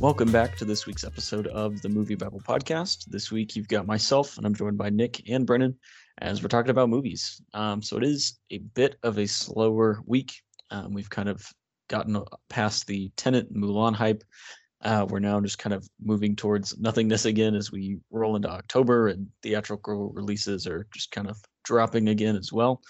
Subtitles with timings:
[0.00, 3.06] Welcome back to this week's episode of the MovieBabble podcast.
[3.06, 5.76] This week you've got myself, and I'm joined by Nick and Brennan
[6.18, 7.42] as we're talking about movies.
[7.52, 10.34] Um, so it is a bit of a slower week.
[10.70, 11.44] Um, we've kind of
[11.88, 14.22] gotten past the Tenet Mulan hype.
[14.82, 19.08] Uh, we're now just kind of moving towards nothingness again as we roll into October,
[19.08, 22.80] and theatrical releases are just kind of dropping again as well.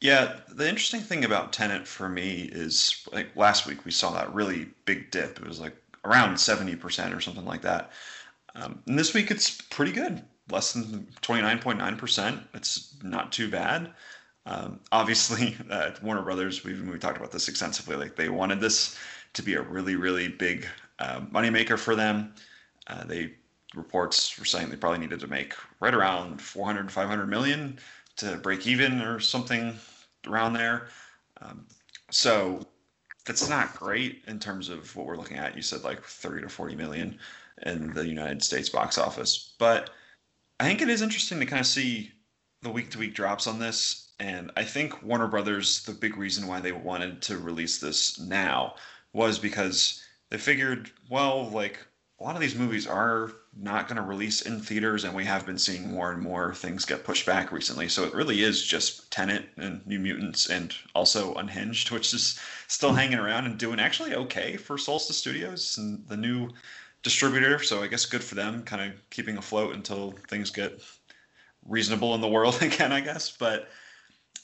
[0.00, 4.32] Yeah, the interesting thing about Tenet for me is like last week we saw that
[4.32, 5.38] really big dip.
[5.38, 7.92] It was like around 70% or something like that.
[8.54, 12.40] Um, and this week it's pretty good, less than 29.9%.
[12.54, 13.92] It's not too bad.
[14.46, 17.96] Um, obviously, uh, Warner Brothers, we've we talked about this extensively.
[17.96, 18.96] Like they wanted this
[19.34, 20.66] to be a really, really big
[20.98, 22.34] uh, moneymaker for them.
[22.86, 23.34] Uh, they
[23.74, 27.78] reports were saying they probably needed to make right around 400, 500 million
[28.16, 29.74] to break even or something
[30.26, 30.88] around there.
[31.40, 31.66] Um,
[32.10, 32.66] so
[33.24, 35.56] that's not great in terms of what we're looking at.
[35.56, 37.18] You said like 30 to 40 million
[37.62, 39.54] in the United States box office.
[39.58, 39.90] But
[40.58, 42.12] I think it is interesting to kind of see
[42.62, 44.12] the week to week drops on this.
[44.18, 48.74] And I think Warner Brothers, the big reason why they wanted to release this now
[49.12, 51.78] was because they figured, well, like
[52.20, 55.46] a lot of these movies are not going to release in theaters, and we have
[55.46, 57.88] been seeing more and more things get pushed back recently.
[57.88, 62.38] So it really is just Tenet and New Mutants, and also Unhinged, which is
[62.68, 66.50] still hanging around and doing actually okay for Solstice Studios and the new
[67.02, 70.82] distributor, so I guess good for them, kind of keeping afloat until things get
[71.66, 73.30] reasonable in the world again, I guess.
[73.30, 73.68] But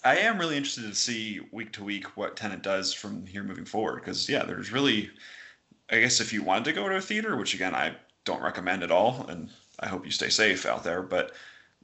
[0.02, 3.66] I am really interested to see week to week what Tenet does from here moving
[3.66, 5.10] forward, because yeah, there's really,
[5.90, 8.82] I guess if you wanted to go to a theater, which again I don't recommend
[8.82, 11.32] at all, and I hope you stay safe out there, but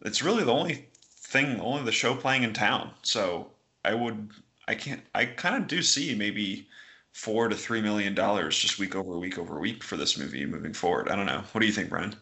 [0.04, 2.90] it's really the only thing, only the show playing in town.
[3.02, 3.50] So
[3.84, 4.30] I would,
[4.68, 6.68] I can't, I kind of do see maybe
[7.12, 10.72] four to three million dollars just week over week over week for this movie moving
[10.72, 11.08] forward.
[11.08, 11.42] I don't know.
[11.52, 12.16] What do you think, Brennan?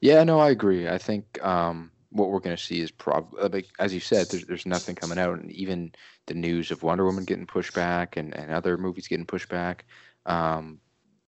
[0.00, 0.88] Yeah, no, I agree.
[0.88, 4.28] I think um, what we're going to see is probably, uh, like, as you said,
[4.28, 5.92] there's, there's nothing coming out, and even
[6.26, 9.84] the news of Wonder Woman getting pushed back and, and other movies getting pushed back.
[10.26, 10.80] Um,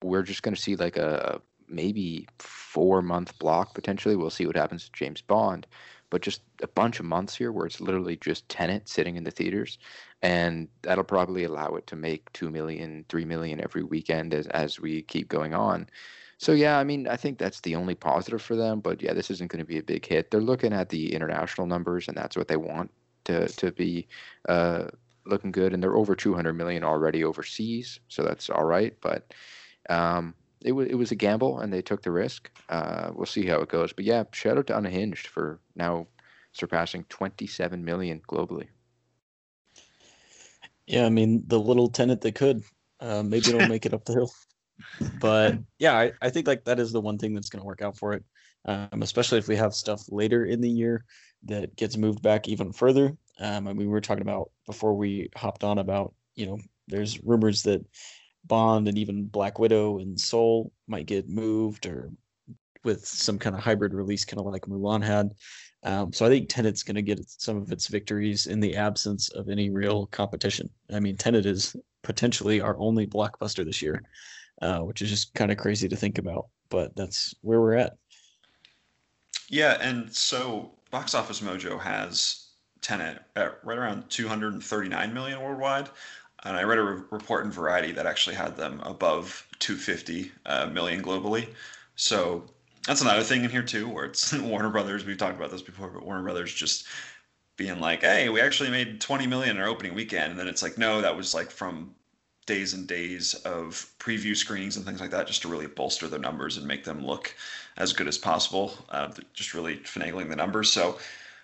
[0.03, 4.17] we're just going to see like a maybe four month block potentially.
[4.17, 5.67] We'll see what happens to James Bond,
[6.11, 9.31] but just a bunch of months here where it's literally just Tenet sitting in the
[9.31, 9.79] theaters
[10.23, 14.81] and that'll probably allow it to make 2 million 3 million every weekend as, as
[14.81, 15.89] we keep going on
[16.39, 19.31] so yeah i mean i think that's the only positive for them but yeah this
[19.31, 22.37] isn't going to be a big hit they're looking at the international numbers and that's
[22.37, 22.91] what they want
[23.25, 24.07] to, to be
[24.49, 24.85] uh,
[25.27, 29.33] looking good and they're over 200 million already overseas so that's all right but
[29.89, 33.47] um, it, w- it was a gamble and they took the risk uh, we'll see
[33.47, 36.07] how it goes but yeah shout out to unhinged for now
[36.53, 38.69] surpassing 27 million globally
[40.87, 42.63] yeah, I mean the little Tenet that could.
[43.01, 44.33] Uh, maybe it'll make it up the hill.
[45.19, 47.83] But yeah, I, I think like that is the one thing that's going to work
[47.83, 48.25] out for it,
[48.65, 51.05] um, especially if we have stuff later in the year
[51.45, 53.17] that gets moved back even further.
[53.41, 56.59] Um, I mean, we were talking about before we hopped on about you know
[56.89, 57.85] there's rumors that
[58.45, 62.11] Bond and even Black Widow and Soul might get moved or
[62.85, 65.33] with some kind of hybrid release, kind of like Mulan had.
[65.85, 69.29] Um, so I think Tenet's going to get some of its victories in the absence
[69.31, 70.71] of any real competition.
[70.93, 74.03] I mean, Tenet is potentially our only blockbuster this year,
[74.61, 77.97] uh, which is just kind of crazy to think about, but that's where we're at.
[79.49, 82.49] Yeah, and so Box Office Mojo has
[82.81, 85.89] Tenet at right around 239 million worldwide.
[86.45, 90.67] And I read a re- report in Variety that actually had them above 250 uh,
[90.67, 91.49] million globally.
[91.97, 92.45] So
[92.87, 95.05] that's another thing in here too, where it's Warner Brothers.
[95.05, 96.87] We've talked about this before, but Warner Brothers just
[97.57, 100.63] being like, "Hey, we actually made 20 million in our opening weekend," and then it's
[100.63, 101.95] like, "No, that was like from
[102.47, 106.19] days and days of preview screenings and things like that, just to really bolster their
[106.19, 107.35] numbers and make them look
[107.77, 108.75] as good as possible.
[108.89, 110.73] Uh, just really finagling the numbers.
[110.73, 110.99] So."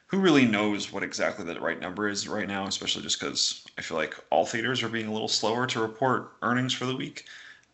[0.09, 3.83] Who really knows what exactly the right number is right now, especially just because I
[3.83, 7.27] feel like all theaters are being a little slower to report earnings for the week.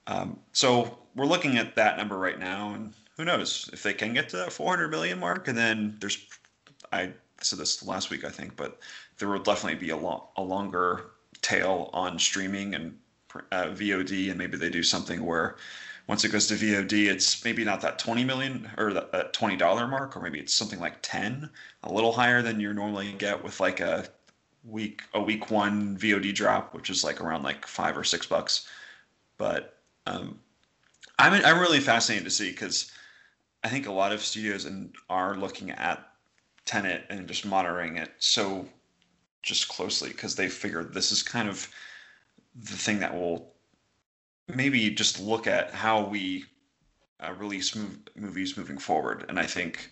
[0.08, 4.12] Um, so we're looking at that number right now, and who knows if they can
[4.12, 6.26] get to that 400 million mark, and then there's
[6.92, 8.78] I said this last week I think, but
[9.18, 11.06] there will definitely be a, lo- a longer
[11.40, 12.98] tail on streaming and
[13.52, 15.56] uh, VOD, and maybe they do something where
[16.06, 19.58] once it goes to VOD, it's maybe not that 20 million or that, that $20
[19.88, 21.48] mark, or maybe it's something like 10,
[21.84, 24.06] a little higher than you normally get with like a
[24.64, 28.68] week a week one VOD drop, which is like around like five or six bucks.
[29.38, 30.38] But um,
[31.18, 32.92] I'm I'm really fascinated to see because
[33.62, 36.06] I think a lot of studios and are looking at
[36.66, 38.66] Tenet and just monitoring it so
[39.42, 41.68] just closely because they figure this is kind of
[42.54, 43.53] the thing that will
[44.48, 46.44] maybe just look at how we
[47.20, 49.24] uh, release mov- movies moving forward.
[49.28, 49.90] And I think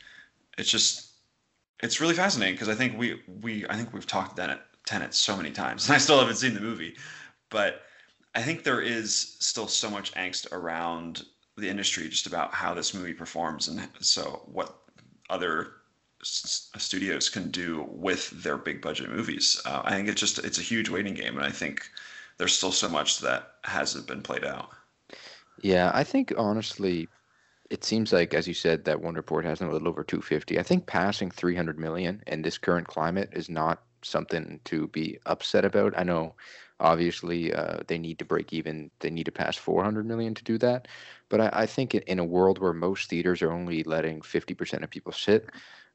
[0.58, 1.10] it's just
[1.82, 5.37] it's really fascinating because I think we we I think we've talked Tenet, Tenet so
[5.37, 6.96] many times, and I still haven't seen the movie,
[7.50, 7.82] but
[8.34, 11.25] I think there is still so much angst around
[11.56, 14.75] the industry just about how this movie performs and so what
[15.28, 15.75] other
[16.22, 19.60] s- studios can do with their big budget movies.
[19.66, 21.90] Uh, I think it's just it's a huge waiting game, and I think
[22.38, 24.70] there's still so much that hasn't been played out.
[25.62, 27.08] Yeah, I think honestly,
[27.70, 30.58] it seems like, as you said, that one report has a little over 250.
[30.58, 35.64] I think passing 300 million in this current climate is not something to be upset
[35.64, 35.99] about.
[35.99, 36.34] I know,
[36.81, 38.90] obviously, uh, they need to break even.
[39.00, 40.88] They need to pass 400 million to do that.
[41.29, 44.90] But I, I think in a world where most theaters are only letting 50% of
[44.90, 45.49] people sit,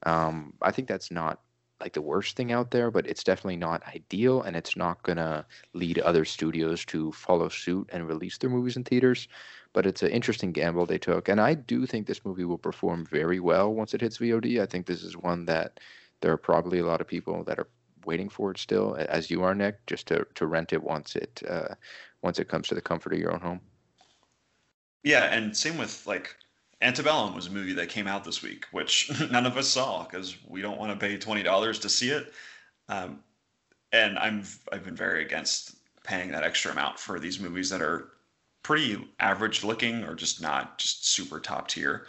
[0.04, 1.42] um, I think that's not
[1.80, 5.46] like the worst thing out there, but it's definitely not ideal, and it's not gonna
[5.74, 9.28] lead other studios to follow suit and release their movies in theaters.
[9.74, 13.06] But it's an interesting gamble they took, and I do think this movie will perform
[13.06, 14.62] very well once it hits VOD.
[14.62, 15.80] I think this is one that
[16.22, 17.68] there are probably a lot of people that are
[18.06, 21.44] waiting for it still, as you are, Nick, just to, to rent it once it
[21.48, 21.76] uh,
[22.24, 23.62] once it comes to the comfort of your own home.
[25.04, 26.36] Yeah, and same with like
[26.82, 30.38] Antebellum was a movie that came out this week, which none of us saw because
[30.48, 32.34] we don't want to pay twenty dollars to see it.
[32.90, 33.20] Um,
[33.92, 38.10] and I'm I've been very against paying that extra amount for these movies that are
[38.64, 42.06] pretty average looking or just not just super top tier.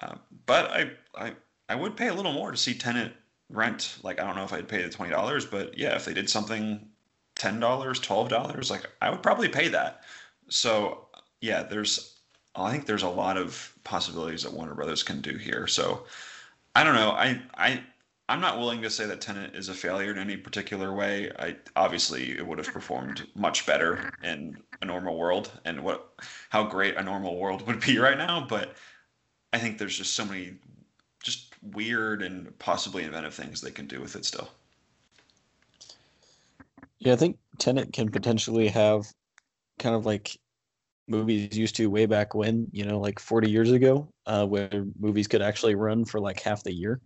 [0.00, 0.14] Uh,
[0.46, 1.32] but I, I
[1.68, 3.12] I would pay a little more to see Tenet
[3.50, 3.98] rent.
[4.02, 6.30] Like I don't know if I'd pay the twenty dollars, but yeah, if they did
[6.30, 6.88] something
[7.34, 10.02] ten dollars, twelve dollars, like I would probably pay that.
[10.48, 11.08] So
[11.40, 12.13] yeah, there's
[12.56, 15.66] I think there's a lot of possibilities that Warner Brothers can do here.
[15.66, 16.04] So
[16.74, 17.10] I don't know.
[17.10, 17.82] I I
[18.28, 21.30] I'm not willing to say that Tenet is a failure in any particular way.
[21.38, 26.14] I obviously it would have performed much better in a normal world, and what
[26.50, 28.46] how great a normal world would be right now.
[28.48, 28.76] But
[29.52, 30.54] I think there's just so many
[31.22, 34.48] just weird and possibly inventive things they can do with it still.
[36.98, 39.12] Yeah, I think Tenet can potentially have
[39.78, 40.38] kind of like
[41.06, 45.28] movies used to way back when, you know, like 40 years ago, uh, where movies
[45.28, 47.00] could actually run for like half the year.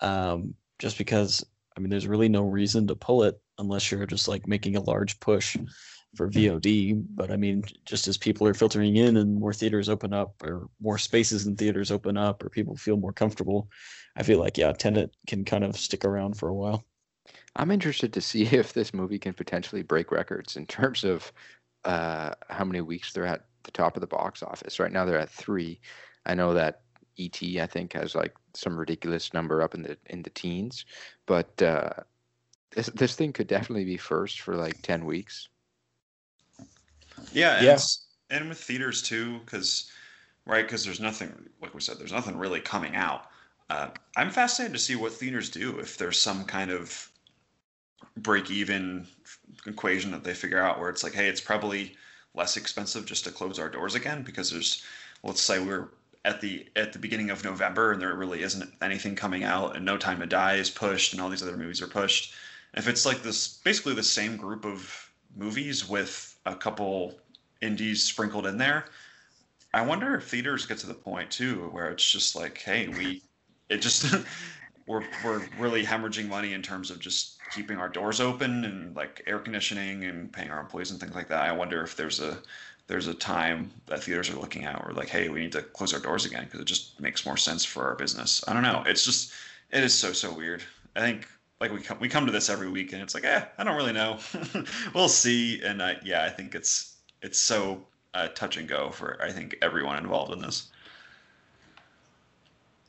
[0.00, 1.44] Um, just because,
[1.76, 4.82] I mean, there's really no reason to pull it unless you're just like making a
[4.82, 5.56] large push
[6.16, 7.04] for VOD.
[7.14, 10.68] But I mean, just as people are filtering in and more theaters open up or
[10.80, 13.68] more spaces in theaters open up or people feel more comfortable,
[14.16, 16.84] I feel like, yeah, Tenet can kind of stick around for a while.
[17.56, 21.32] I'm interested to see if this movie can potentially break records in terms of
[21.84, 24.78] uh, how many weeks they're at the top of the box office.
[24.78, 25.80] Right now they're at three.
[26.26, 26.82] I know that
[27.18, 30.84] ET I think has like some ridiculous number up in the in the teens,
[31.26, 31.90] but uh,
[32.70, 35.48] this this thing could definitely be first for like ten weeks.
[37.32, 37.78] Yeah, and, Yeah.
[38.30, 39.90] and with theaters too, because
[40.46, 43.26] right, because there's nothing like we said, there's nothing really coming out.
[43.68, 47.10] Uh, I'm fascinated to see what theaters do if there's some kind of
[48.16, 49.06] break even
[49.66, 51.96] equation that they figure out where it's like, hey, it's probably
[52.34, 54.82] less expensive just to close our doors again because there's,
[55.22, 55.88] let's say we're
[56.24, 59.84] at the at the beginning of November and there really isn't anything coming out and
[59.84, 62.34] No Time to Die is pushed and all these other movies are pushed.
[62.74, 67.18] If it's like this, basically the same group of movies with a couple
[67.60, 68.86] indies sprinkled in there.
[69.72, 73.22] I wonder if theaters get to the point too where it's just like, hey, we,
[73.68, 74.14] it just,
[74.86, 79.22] we're we're really hemorrhaging money in terms of just keeping our doors open and like
[79.26, 81.42] air conditioning and paying our employees and things like that.
[81.42, 82.38] I wonder if there's a
[82.86, 85.94] there's a time that theaters are looking at where like, hey, we need to close
[85.94, 88.42] our doors again because it just makes more sense for our business.
[88.48, 88.82] I don't know.
[88.86, 89.32] It's just
[89.70, 90.62] it is so so weird.
[90.96, 91.28] I think
[91.60, 93.76] like we come we come to this every week and it's like, eh, I don't
[93.76, 94.18] really know.
[94.94, 95.62] we'll see.
[95.62, 99.56] And I, yeah, I think it's it's so uh, touch and go for I think
[99.62, 100.68] everyone involved in this.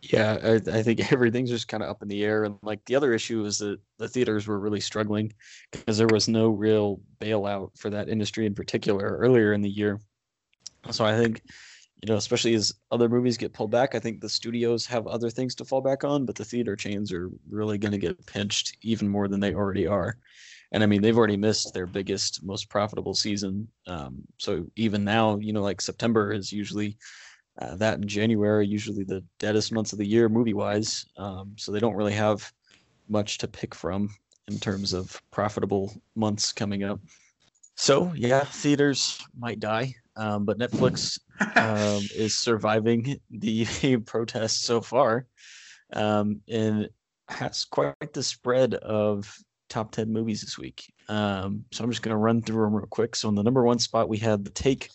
[0.02, 2.44] Yeah, I, I think everything's just kind of up in the air.
[2.44, 5.34] And like the other issue is that the theaters were really struggling
[5.72, 10.00] because there was no real bailout for that industry in particular earlier in the year.
[10.90, 11.44] So I think,
[12.02, 15.30] you know, especially as other movies get pulled back, I think the studios have other
[15.30, 18.78] things to fall back on, but the theater chains are really going to get pinched
[18.82, 20.18] even more than they already are.
[20.72, 23.68] And I mean, they've already missed their biggest, most profitable season.
[23.88, 26.98] Um, so even now, you know, like September is usually
[27.60, 31.06] uh, that in January, usually the deadest months of the year movie wise.
[31.18, 32.52] Um, so they don't really have
[33.10, 34.10] much to pick from
[34.48, 37.00] in terms of profitable months coming up.
[37.76, 41.20] So yeah, theaters might die, um, but Netflix
[41.56, 43.66] um, is surviving the
[44.06, 45.26] protests so far,
[45.94, 46.90] um, and
[47.28, 49.36] has quite the spread of
[49.70, 50.92] top ten movies this week.
[51.08, 53.16] Um, so I'm just going to run through them real quick.
[53.16, 54.90] So in the number one spot, we had The Take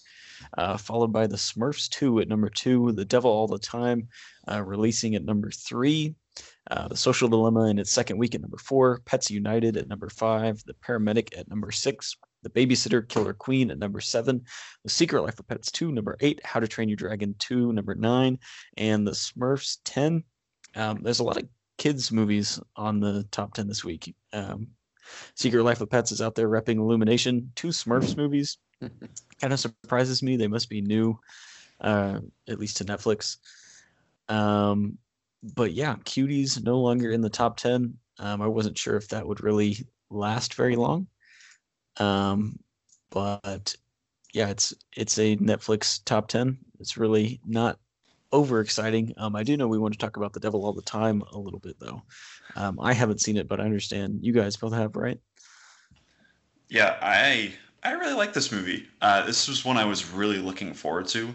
[0.59, 4.09] uh, followed by The Smurfs 2 at number two, The Devil All the Time
[4.51, 6.15] uh, releasing at number three,
[6.71, 10.09] uh, The Social Dilemma in its second week at number four, Pets United at number
[10.09, 14.45] five, The Paramedic at number six, The Babysitter Killer Queen at number seven,
[14.85, 17.95] The Secret Life of Pets 2, number eight, How to Train Your Dragon 2, number
[17.95, 18.39] nine,
[18.77, 20.25] and The Smurfs 10.
[20.75, 24.15] Um, there's a lot of kids' movies on the top 10 this week.
[24.33, 24.69] Um,
[25.35, 28.59] Secret Life of Pets is out there repping Illumination, two Smurfs movies,
[29.41, 30.37] kind of surprises me.
[30.37, 31.19] They must be new,
[31.81, 33.39] uh, at least to Netflix.
[34.29, 34.99] Um,
[35.55, 37.97] but yeah, Cuties no longer in the top ten.
[38.19, 41.07] Um, I wasn't sure if that would really last very long.
[41.99, 42.59] Um,
[43.11, 43.75] but
[44.33, 46.59] yeah, it's it's a Netflix top ten.
[46.81, 47.79] It's really not
[48.33, 49.15] over exciting.
[49.17, 51.39] Um, I do know we want to talk about the devil all the time a
[51.39, 52.03] little bit though.
[52.57, 55.19] Um, I haven't seen it, but I understand you guys both have, right?
[56.69, 58.89] Yeah, I I really like this movie.
[59.01, 61.33] Uh, this was one I was really looking forward to.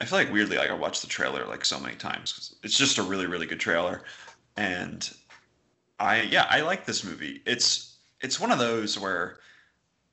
[0.00, 2.76] I feel like weirdly, like I watched the trailer like so many times because it's
[2.76, 4.02] just a really, really good trailer,
[4.56, 5.08] and
[6.00, 7.42] I yeah, I like this movie.
[7.46, 9.38] It's it's one of those where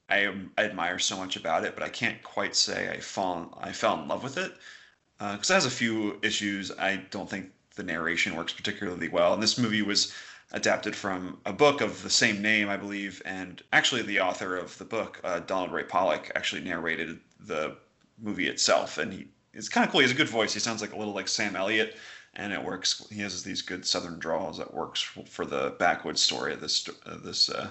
[0.09, 3.71] I, I admire so much about it, but I can't quite say I fall I
[3.71, 4.53] fell in love with it
[5.17, 6.71] because uh, it has a few issues.
[6.77, 10.13] I don't think the narration works particularly well, and this movie was
[10.51, 13.21] adapted from a book of the same name, I believe.
[13.25, 17.75] And actually, the author of the book, uh, Donald Ray Pollock, actually narrated the
[18.21, 18.97] movie itself.
[18.97, 20.01] And he it's kind of cool.
[20.01, 20.53] He has a good voice.
[20.53, 21.95] He sounds like a little like Sam Elliott,
[22.35, 23.05] and it works.
[23.11, 27.49] He has these good Southern draws that works for the backwoods story this uh, this
[27.49, 27.69] uh,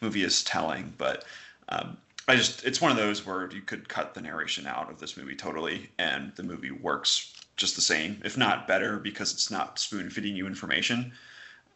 [0.00, 0.92] movie is telling.
[0.98, 1.24] But
[1.68, 4.98] um, I just it's one of those where you could cut the narration out of
[4.98, 9.50] this movie totally, and the movie works just the same, if not better, because it's
[9.50, 11.12] not spoon feeding you information.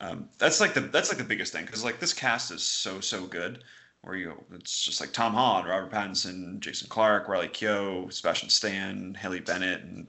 [0.01, 3.01] Um, that's like the that's like the biggest thing because like this cast is so
[3.01, 3.65] so good.
[4.03, 9.15] Where you it's just like Tom Holland, Robert Pattinson, Jason Clarke, Riley Keough, Sebastian Stan,
[9.15, 10.07] Haley Bennett, and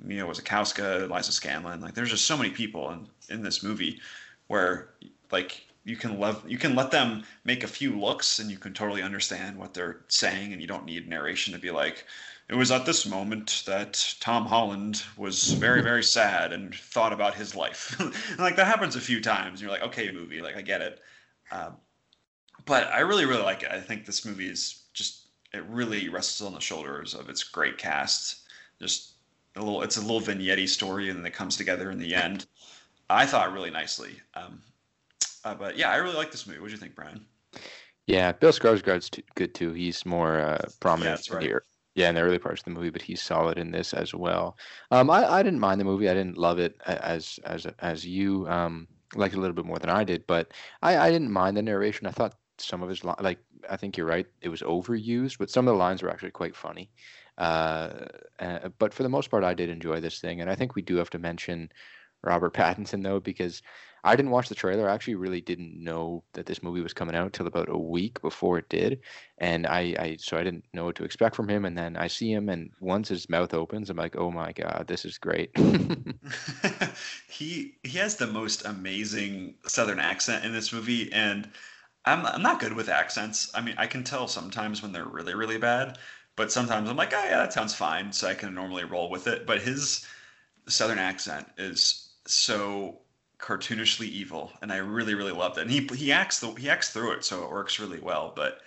[0.00, 1.80] Mia Wasikowska, Liza Scanlen.
[1.80, 4.00] Like there's just so many people in in this movie
[4.48, 4.90] where
[5.30, 8.74] like you can love you can let them make a few looks and you can
[8.74, 12.04] totally understand what they're saying and you don't need narration to be like
[12.48, 17.34] it was at this moment that Tom Holland was very, very sad and thought about
[17.34, 18.00] his life.
[18.38, 19.60] like that happens a few times.
[19.60, 21.00] You're like, okay, movie, like I get it.
[21.50, 21.76] Um,
[22.64, 23.70] but I really, really like it.
[23.70, 27.78] I think this movie is just it really rests on the shoulders of its great
[27.78, 28.42] cast.
[28.80, 29.14] Just
[29.56, 32.46] a little, it's a little vignette story, and then it comes together in the end.
[33.10, 34.20] I thought really nicely.
[34.34, 34.60] Um,
[35.44, 36.60] uh, but yeah, I really like this movie.
[36.60, 37.24] What do you think, Brian?
[38.06, 39.72] Yeah, Bill Skarsgård's too, good too.
[39.72, 41.42] He's more uh, prominent yeah, right.
[41.42, 41.64] here.
[41.98, 44.56] Yeah, in the early parts of the movie, but he's solid in this as well.
[44.92, 46.08] Um, I, I didn't mind the movie.
[46.08, 48.86] I didn't love it as as as you um,
[49.16, 51.62] liked it a little bit more than I did, but I, I didn't mind the
[51.62, 52.06] narration.
[52.06, 54.26] I thought some of his like I think you're right.
[54.42, 56.88] It was overused, but some of the lines were actually quite funny.
[57.36, 58.06] Uh,
[58.38, 60.82] uh, but for the most part, I did enjoy this thing, and I think we
[60.82, 61.68] do have to mention
[62.22, 63.60] Robert Pattinson though, because
[64.04, 64.88] I didn't watch the trailer.
[64.88, 68.20] I actually really didn't know that this movie was coming out until about a week
[68.20, 69.00] before it did,
[69.38, 71.64] and I, I so I didn't know what to expect from him.
[71.64, 74.84] And then I see him, and once his mouth opens, I'm like, oh my god,
[74.86, 75.50] this is great.
[77.28, 81.48] he he has the most amazing Southern accent in this movie, and
[82.04, 83.50] I'm I'm not good with accents.
[83.54, 85.98] I mean, I can tell sometimes when they're really really bad,
[86.36, 89.26] but sometimes I'm like, oh yeah, that sounds fine, so I can normally roll with
[89.26, 89.46] it.
[89.46, 90.06] But his
[90.68, 93.00] Southern accent is so
[93.38, 95.62] cartoonishly evil, and I really really loved it.
[95.62, 98.32] And he he acts the he acts through it, so it works really well.
[98.34, 98.60] But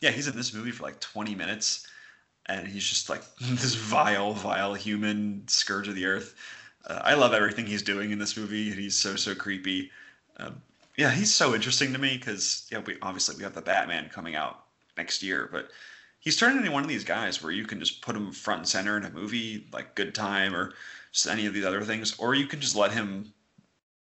[0.00, 1.86] yeah, he's in this movie for like 20 minutes,
[2.46, 6.34] and he's just like this vile, vile human scourge of the earth.
[6.86, 8.70] Uh, I love everything he's doing in this movie.
[8.70, 9.90] He's so so creepy.
[10.38, 10.62] Um,
[10.96, 14.34] yeah, he's so interesting to me because yeah, we obviously we have the Batman coming
[14.34, 14.64] out
[14.96, 15.70] next year, but
[16.20, 18.68] he's turning into one of these guys where you can just put him front and
[18.68, 20.72] center in a movie like Good Time or
[21.12, 23.32] just any of these other things, or you can just let him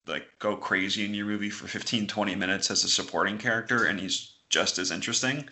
[0.07, 3.99] like go crazy in your movie for 15 20 minutes as a supporting character and
[3.99, 5.47] he's just as interesting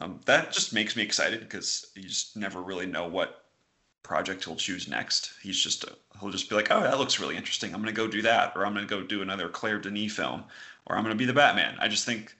[0.00, 3.44] um, that just makes me excited because you just never really know what
[4.02, 5.32] project he'll choose next.
[5.42, 5.84] He's just
[6.20, 7.74] he'll just be like oh that looks really interesting.
[7.74, 10.12] I'm going to go do that or i'm going to go do another claire denis
[10.12, 10.44] film
[10.86, 11.76] or i'm going to be the batman.
[11.80, 12.34] I just think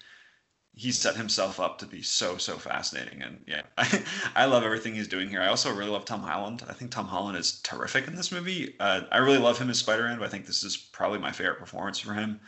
[0.76, 3.23] he's set himself up to be so so fascinating.
[3.23, 4.02] And yeah I,
[4.37, 5.40] I love everything he's doing here.
[5.40, 6.62] I also really love tom holland.
[6.68, 8.76] I think tom holland is terrific in this movie.
[8.78, 11.59] Uh, i really love him as spider-man but i think this is probably my favorite
[11.59, 12.38] performance for him.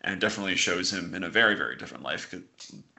[0.00, 2.34] And it definitely shows him in a very very different life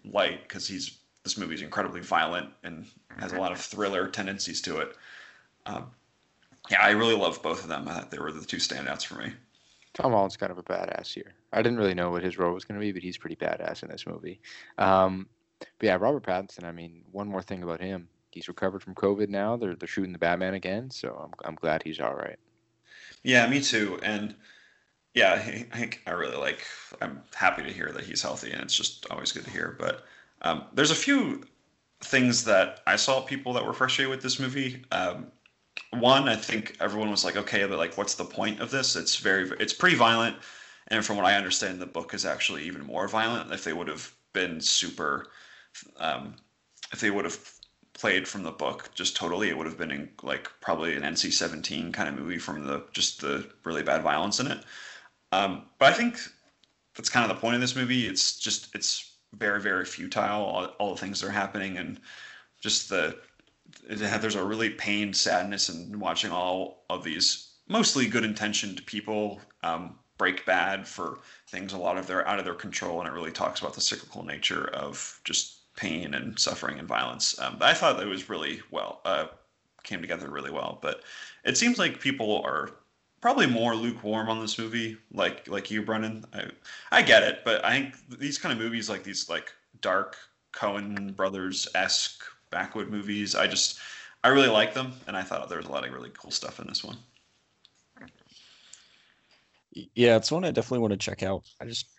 [0.05, 2.85] light because he's this movie is incredibly violent and
[3.17, 4.95] has a lot of thriller tendencies to it.
[5.65, 5.89] Um,
[6.69, 7.87] yeah i really love both of them.
[7.87, 9.33] I they were the two standouts for me
[9.95, 11.33] Tom Holland's kind of a badass here.
[11.53, 13.81] I didn't really know what his role was going to be, but he's pretty badass
[13.81, 14.41] in this movie.
[14.77, 15.27] Um,
[15.59, 16.65] but yeah, Robert Pattinson.
[16.65, 19.55] I mean, one more thing about him: he's recovered from COVID now.
[19.55, 22.37] They're they're shooting the Batman again, so I'm I'm glad he's all right.
[23.23, 23.97] Yeah, me too.
[24.03, 24.35] And
[25.13, 26.65] yeah, I, I, I really like.
[27.01, 29.77] I'm happy to hear that he's healthy, and it's just always good to hear.
[29.79, 30.03] But
[30.41, 31.43] um, there's a few
[32.01, 34.83] things that I saw people that were frustrated with this movie.
[34.91, 35.31] Um,
[35.91, 38.95] one, I think everyone was like, okay, but like, what's the point of this?
[38.95, 40.37] It's very, it's pretty violent,
[40.87, 43.51] and from what I understand, the book is actually even more violent.
[43.51, 45.27] If they would have been super,
[45.97, 46.35] um,
[46.91, 47.39] if they would have
[47.93, 51.93] played from the book just totally, it would have been in, like probably an NC-17
[51.93, 54.63] kind of movie from the just the really bad violence in it.
[55.31, 56.19] Um, but I think
[56.95, 58.05] that's kind of the point of this movie.
[58.05, 60.43] It's just it's very very futile.
[60.43, 61.99] All, all the things that are happening and
[62.61, 63.17] just the
[63.89, 69.95] there's a really pain, sadness in watching all of these mostly good intentioned people um,
[70.17, 73.31] break bad for things a lot of their out of their control and it really
[73.31, 77.37] talks about the cyclical nature of just pain and suffering and violence.
[77.39, 79.27] Um, i thought it was really well uh,
[79.83, 80.79] came together really well.
[80.81, 81.03] But
[81.43, 82.71] it seems like people are
[83.21, 86.25] probably more lukewarm on this movie like like you brennan.
[86.33, 86.49] I
[86.91, 90.15] i get it but i think these kind of movies like these like dark
[90.53, 93.35] Coen brothers esque backwood movies.
[93.35, 93.79] I just
[94.23, 96.59] I really like them, and I thought there was a lot of really cool stuff
[96.59, 96.97] in this one.
[99.93, 101.43] Yeah, it's one I definitely want to check out.
[101.61, 101.89] I just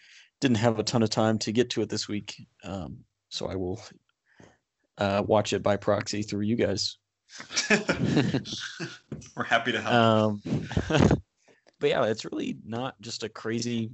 [0.40, 3.54] didn't have a ton of time to get to it this week, um, so I
[3.54, 3.82] will
[4.98, 6.96] uh, watch it by proxy through you guys.
[9.36, 9.94] We're happy to help.
[9.94, 10.42] Um,
[11.80, 13.90] but yeah, it's really not just a crazy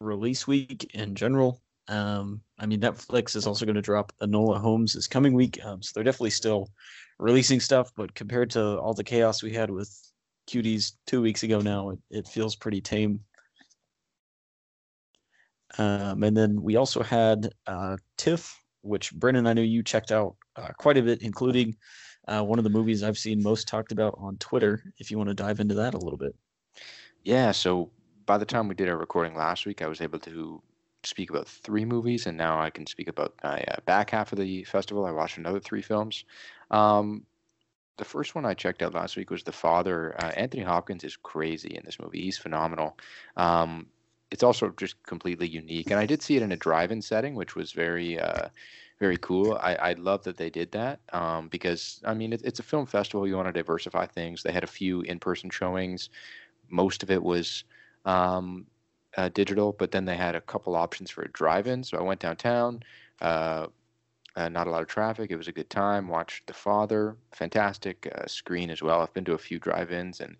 [0.00, 1.60] release week in general.
[1.88, 5.82] Um, I mean, Netflix is also going to drop Enola Holmes this coming week, um,
[5.82, 6.70] so they're definitely still
[7.18, 7.92] releasing stuff.
[7.96, 9.90] But compared to all the chaos we had with
[10.48, 13.20] Cuties two weeks ago, now it, it feels pretty tame.
[15.78, 20.36] Um, and then we also had uh, TIFF, which Brennan, I know you checked out
[20.56, 21.76] uh, quite a bit, including
[22.28, 24.82] uh, one of the movies I've seen most talked about on Twitter.
[24.98, 26.34] If you want to dive into that a little bit.
[27.24, 27.50] Yeah.
[27.50, 27.90] So
[28.26, 30.62] by the time we did our recording last week, I was able to
[31.04, 34.38] speak about three movies, and now I can speak about my uh, back half of
[34.38, 35.06] the festival.
[35.06, 36.24] I watched another three films.
[36.70, 37.24] Um,
[37.96, 40.16] the first one I checked out last week was The Father.
[40.18, 42.22] Uh, Anthony Hopkins is crazy in this movie.
[42.22, 42.98] He's phenomenal.
[43.36, 43.86] Um,
[44.30, 47.54] it's also just completely unique, and I did see it in a drive-in setting, which
[47.54, 48.48] was very, uh,
[48.98, 49.58] very cool.
[49.62, 52.86] I, I love that they did that um, because I mean it, it's a film
[52.86, 53.28] festival.
[53.28, 54.42] You want to diversify things.
[54.42, 56.10] They had a few in-person showings.
[56.68, 57.64] Most of it was
[58.04, 58.66] um,
[59.16, 61.84] uh, digital, but then they had a couple options for a drive-in.
[61.84, 62.82] So I went downtown.
[63.20, 63.66] Uh,
[64.36, 65.30] uh, not a lot of traffic.
[65.30, 66.08] It was a good time.
[66.08, 69.00] Watched The Father, fantastic uh, screen as well.
[69.00, 70.36] I've been to a few drive-ins, and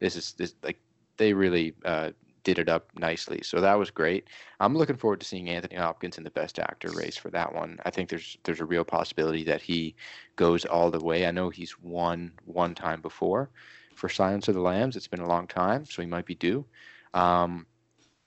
[0.00, 0.80] this is this like
[1.18, 2.10] they really uh,
[2.44, 3.40] did it up nicely.
[3.42, 4.28] So that was great.
[4.60, 7.78] I'm looking forward to seeing Anthony Hopkins in the Best Actor race for that one.
[7.84, 9.94] I think there's there's a real possibility that he
[10.36, 11.26] goes all the way.
[11.26, 13.50] I know he's won one time before
[13.94, 14.96] for Silence of the Lambs.
[14.96, 16.64] It's been a long time, so he might be due.
[17.12, 17.66] Um,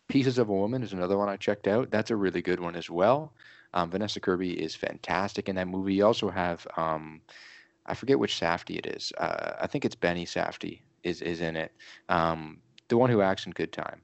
[0.08, 1.91] Pieces of a Woman is another one I checked out.
[1.91, 3.34] That's a really good one as well.
[3.74, 5.96] Um, Vanessa Kirby is fantastic in that movie.
[5.96, 7.22] You also have, um,
[7.86, 9.12] I forget which Safdie it is.
[9.17, 11.74] Uh, I think it's Benny Safdie is is in it.
[12.10, 14.02] Um, the one who acts in Good Time.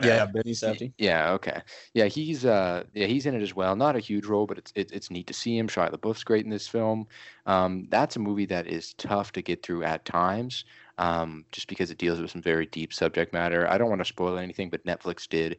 [0.00, 0.92] Yeah, yeah, Benny Safdie.
[0.98, 1.62] Yeah, okay.
[1.94, 3.76] Yeah, he's uh, yeah, he's in it as well.
[3.76, 5.68] Not a huge role, but it's it, it's neat to see him.
[5.68, 7.06] Shia LaBeouf's great in this film.
[7.46, 10.64] Um, that's a movie that is tough to get through at times.
[10.98, 13.68] Um, just because it deals with some very deep subject matter.
[13.68, 15.58] I don't want to spoil anything, but Netflix did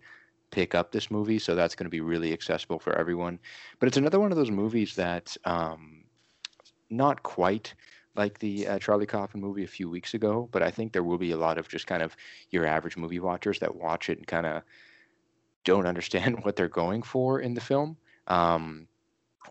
[0.51, 3.39] pick up this movie, so that's going to be really accessible for everyone.
[3.79, 6.03] But it's another one of those movies that um,
[6.89, 7.73] not quite
[8.15, 11.17] like the uh, Charlie Kaufman movie a few weeks ago, but I think there will
[11.17, 12.17] be a lot of just kind of
[12.49, 14.63] your average movie watchers that watch it and kind of
[15.63, 17.95] don't understand what they're going for in the film.
[18.27, 18.88] Um,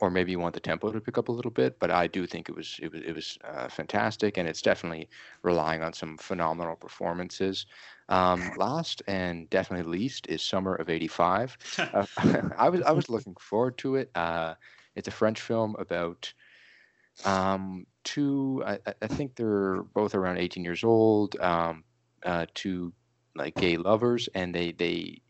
[0.00, 2.26] or maybe you want the tempo to pick up a little bit, but I do
[2.26, 5.08] think it was it was it was uh, fantastic, and it's definitely
[5.42, 7.66] relying on some phenomenal performances.
[8.08, 11.58] Um, last and definitely least is Summer of '85.
[11.78, 12.06] Uh,
[12.58, 14.10] I was I was looking forward to it.
[14.14, 14.54] Uh,
[14.94, 16.32] it's a French film about
[17.24, 18.62] um, two.
[18.66, 21.38] I, I, think they're both around 18 years old.
[21.40, 21.84] Um,
[22.24, 22.92] uh, two
[23.34, 25.22] like gay lovers, and they they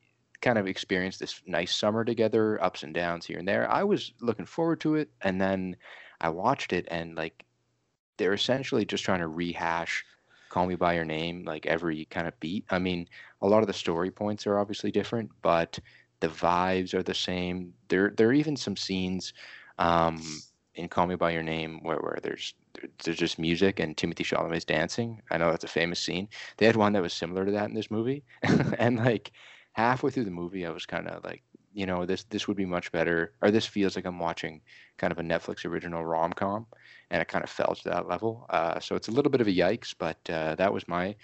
[0.49, 3.71] kind of experienced this nice summer together, ups and downs here and there.
[3.71, 5.77] I was looking forward to it, and then
[6.23, 7.45] I watched it, and like
[8.17, 10.07] they're essentially just trying to rehash
[10.49, 12.65] "Call Me by Your Name" like every kind of beat.
[12.71, 13.07] I mean,
[13.43, 15.79] a lot of the story points are obviously different, but
[16.21, 17.75] the vibes are the same.
[17.89, 19.35] There, there are even some scenes
[19.79, 20.23] um,
[20.77, 22.55] in "Call Me by Your Name" where, where there's
[23.05, 25.21] there's just music and Timothée Chalamet's dancing.
[25.31, 26.27] I know that's a famous scene.
[26.57, 28.25] They had one that was similar to that in this movie,
[28.79, 29.31] and like
[29.79, 32.65] halfway through the movie, I was kind of like, you know, this this would be
[32.65, 34.61] much better, or this feels like I'm watching
[34.97, 36.67] kind of a Netflix original rom com,
[37.11, 38.47] and it kind of fell to that level.
[38.51, 41.15] Uh, so it's a little bit of a yikes, but uh, that was my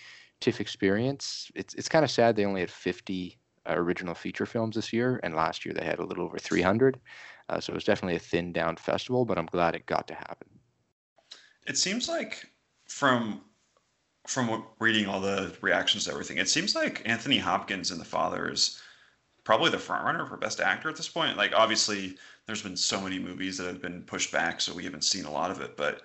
[0.41, 1.51] TIFF experience.
[1.57, 3.37] It's it's kind of sad they only had 50
[3.69, 7.01] uh, original feature films this year, and last year they had a little over 300.
[7.49, 10.15] Uh, so it was definitely a thin down festival, but I'm glad it got to
[10.15, 10.49] happen.
[11.67, 12.47] It seems like
[12.87, 13.43] from
[14.27, 18.51] from reading all the reactions to everything, it seems like Anthony Hopkins in The Father
[18.51, 18.81] is
[19.45, 21.37] probably the front runner for Best Actor at this point.
[21.37, 25.05] Like, obviously, there's been so many movies that have been pushed back, so we haven't
[25.05, 25.77] seen a lot of it.
[25.77, 26.03] But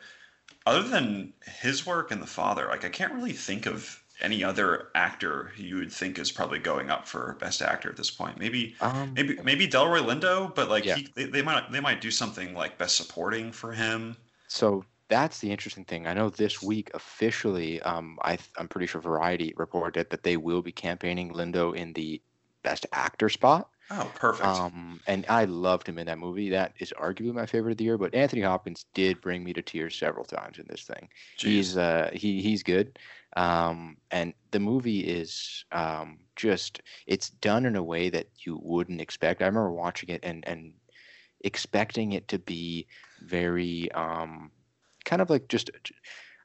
[0.66, 4.90] other than his work in The Father, like, I can't really think of any other
[4.96, 8.38] actor you would think is probably going up for Best Actor at this point.
[8.38, 10.96] Maybe, um, maybe, maybe Delroy Lindo, but like, yeah.
[10.96, 14.18] he, they, they might they might do something like Best Supporting for him.
[14.50, 16.08] So that's the interesting thing.
[16.08, 20.62] I know this week officially, um, I am pretty sure Variety reported that they will
[20.62, 22.22] be campaigning Lindo in the
[22.63, 23.69] Best Actor spot.
[23.91, 24.45] Oh, perfect.
[24.45, 26.50] Um, and I loved him in that movie.
[26.50, 27.98] That is arguably my favorite of the year.
[27.98, 31.10] But Anthony Hopkins did bring me to tears several times in this thing.
[31.38, 31.43] Jeez.
[31.43, 33.00] He's uh, he he's good.
[33.36, 39.02] Um, and the movie is um, just it's done in a way that you wouldn't
[39.02, 39.41] expect.
[39.41, 40.74] I remember watching it and and
[41.41, 42.88] expecting it to be
[43.22, 44.52] very um
[45.10, 45.72] kind of like just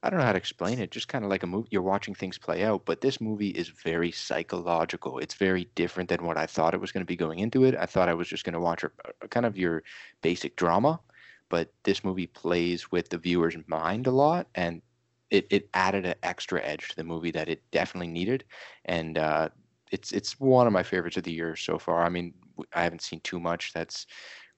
[0.03, 0.91] I don't know how to explain it.
[0.91, 1.69] Just kind of like a movie.
[1.71, 5.19] You're watching things play out, but this movie is very psychological.
[5.19, 7.75] It's very different than what I thought it was going to be going into it.
[7.75, 8.91] I thought I was just going to watch a,
[9.29, 9.83] kind of your
[10.23, 11.01] basic drama,
[11.49, 14.83] but this movie plays with the viewer's mind a lot, and
[15.31, 18.45] it, it added an extra edge to the movie that it definitely needed.
[18.87, 19.49] And uh,
[19.91, 22.03] it's it's one of my favorites of the year so far.
[22.03, 22.33] I mean,
[22.75, 24.07] I haven't seen too much that's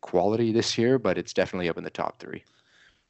[0.00, 2.44] quality this year, but it's definitely up in the top three.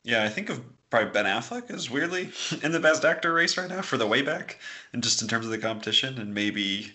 [0.06, 2.30] Yeah, I think of probably Ben Affleck as weirdly
[2.62, 4.58] in the best actor race right now for the way back,
[4.92, 6.92] and just in terms of the competition, and maybe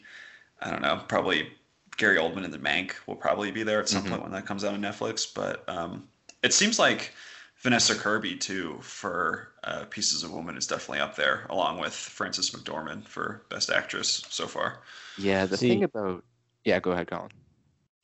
[0.62, 1.50] I don't know, probably
[1.98, 4.12] Gary Oldman in the Mank will probably be there at some mm-hmm.
[4.12, 5.28] point when that comes out on Netflix.
[5.32, 6.08] But um,
[6.42, 7.12] it seems like
[7.58, 12.52] Vanessa Kirby too for uh, Pieces of Woman is definitely up there, along with Frances
[12.52, 14.80] McDormand for Best Actress so far.
[15.18, 16.24] Yeah, the See, thing about
[16.64, 17.32] yeah, go ahead, Colin.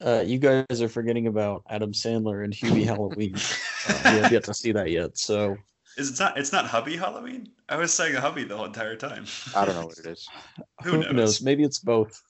[0.03, 3.35] Uh, you guys are forgetting about Adam Sandler and Hubie Halloween.
[3.89, 5.17] uh, we have yet to see that yet.
[5.17, 5.57] So
[5.97, 6.37] is it not?
[6.37, 7.49] It's not Hubby Halloween.
[7.67, 9.25] I was saying Hubby the whole entire time.
[9.55, 10.29] I don't know what it is.
[10.83, 11.13] Who, Who knows?
[11.13, 11.41] knows?
[11.41, 12.21] Maybe it's both.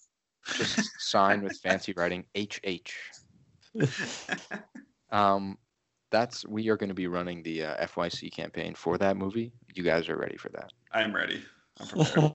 [0.55, 2.93] Just sign with fancy writing HH.
[5.11, 5.57] um,
[6.09, 9.51] that's we are going to be running the uh, FYC campaign for that movie.
[9.73, 10.71] You guys are ready for that?
[10.93, 11.43] I am ready.
[11.81, 12.33] I'm prepared.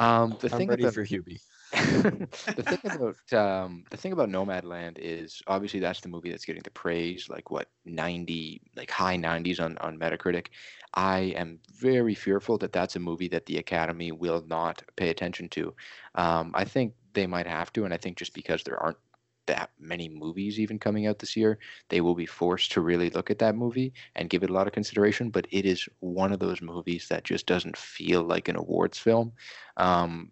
[0.00, 1.38] um, the I'm thing ready about, for Hubie.
[1.72, 6.62] the thing about um, the thing about Nomadland is obviously that's the movie that's getting
[6.62, 10.46] the praise, like what ninety, like high nineties on on Metacritic.
[10.94, 15.48] I am very fearful that that's a movie that the Academy will not pay attention
[15.50, 15.74] to.
[16.14, 18.96] Um, I think they might have to, and I think just because there aren't
[19.48, 23.30] that many movies even coming out this year, they will be forced to really look
[23.30, 25.30] at that movie and give it a lot of consideration.
[25.30, 29.32] But it is one of those movies that just doesn't feel like an awards film.
[29.76, 30.30] Um,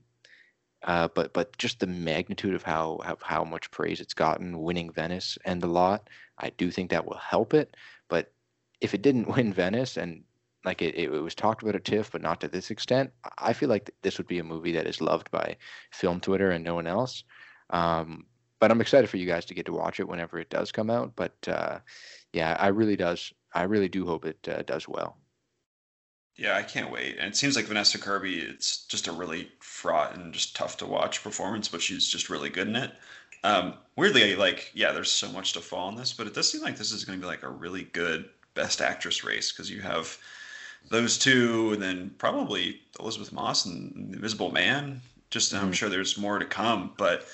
[0.86, 4.90] uh, but but just the magnitude of how, how how much praise it's gotten, winning
[4.90, 7.76] Venice and a lot, I do think that will help it.
[8.08, 8.32] But
[8.80, 10.22] if it didn't win Venice and
[10.64, 13.68] like it, it was talked about at TIFF, but not to this extent, I feel
[13.68, 15.56] like this would be a movie that is loved by
[15.92, 17.24] film Twitter and no one else.
[17.70, 18.26] Um,
[18.58, 20.90] but I'm excited for you guys to get to watch it whenever it does come
[20.90, 21.12] out.
[21.14, 21.80] But uh,
[22.32, 25.16] yeah, I really does I really do hope it uh, does well.
[26.36, 27.16] Yeah, I can't wait.
[27.18, 30.86] And it seems like Vanessa Kirby, it's just a really fraught and just tough to
[30.86, 32.92] watch performance, but she's just really good in it.
[33.42, 36.62] Um, weirdly, like, yeah, there's so much to fall in this, but it does seem
[36.62, 39.80] like this is going to be like a really good Best Actress race because you
[39.80, 40.18] have
[40.90, 45.00] those two, and then probably Elisabeth Moss and Invisible Man.
[45.30, 45.64] Just, mm-hmm.
[45.64, 47.26] I'm sure there's more to come, but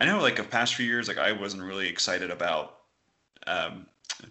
[0.00, 2.76] I know like the past few years, like I wasn't really excited about
[3.46, 3.86] um,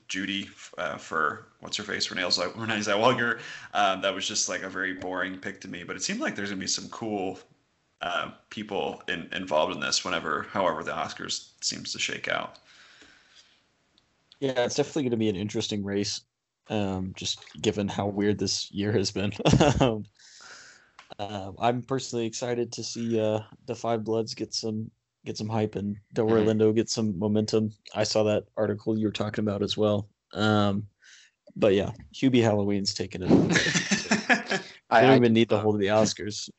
[0.08, 3.40] Judy uh, for what's her face Renee Renee Zellweger.
[3.74, 5.84] Um, that was just like a very boring pick to me.
[5.84, 7.40] But it seemed like there's gonna be some cool
[8.02, 10.04] uh, people in, involved in this.
[10.04, 12.60] Whenever, however, the Oscars seems to shake out.
[14.40, 16.22] Yeah, it's definitely to be an interesting race.
[16.70, 19.34] Um, just given how weird this year has been.
[19.80, 20.06] um,
[21.18, 24.92] uh, I'm personally excited to see uh, Da 5 Bloods get some
[25.26, 26.62] get some hype and Delroy mm-hmm.
[26.62, 27.72] Lindo get some momentum.
[27.96, 30.10] I saw that article you were talking about as well.
[30.34, 30.88] Um,
[31.56, 34.62] but yeah, Hubie Halloween's taken it.
[34.90, 36.50] I don't even need the hold of the Oscars.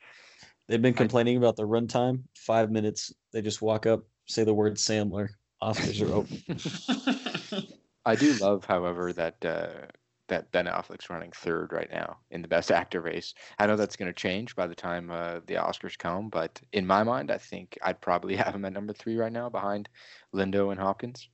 [0.69, 2.23] They've been complaining about the runtime.
[2.37, 3.13] Five minutes.
[3.33, 5.31] They just walk up, say the word Sandler.
[5.63, 6.15] Oscars are
[7.57, 7.67] open.
[8.05, 9.87] I do love, however, that uh,
[10.31, 13.35] that Ben Affleck's running third right now in the Best Actor race.
[13.59, 16.87] I know that's going to change by the time uh, the Oscars come, but in
[16.87, 19.89] my mind, I think I'd probably have him at number three right now, behind
[20.35, 21.29] Lindo and Hopkins.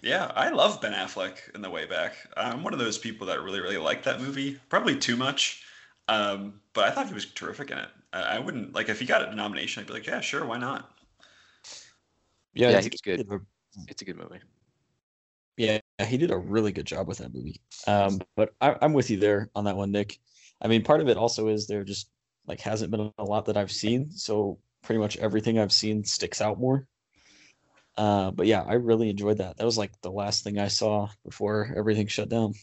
[0.00, 2.14] Yeah, I love Ben Affleck in The Way Back.
[2.36, 4.58] I'm one of those people that really, really like that movie.
[4.68, 5.64] Probably too much,
[6.06, 7.88] um, but I thought he was terrific in it.
[8.12, 9.80] I, I, wouldn't like if he got a nomination.
[9.80, 10.90] I'd be like, yeah, sure, why not?
[12.54, 13.26] Yeah, yeah he's good.
[13.88, 14.38] It's a good movie.
[15.58, 17.60] Yeah, he did a really good job with that movie.
[17.88, 20.20] Um, but I, I'm with you there on that one, Nick.
[20.62, 22.08] I mean, part of it also is there just
[22.46, 26.40] like hasn't been a lot that I've seen, so pretty much everything I've seen sticks
[26.40, 26.86] out more.
[27.96, 29.56] Uh, but yeah, I really enjoyed that.
[29.56, 32.54] That was like the last thing I saw before everything shut down.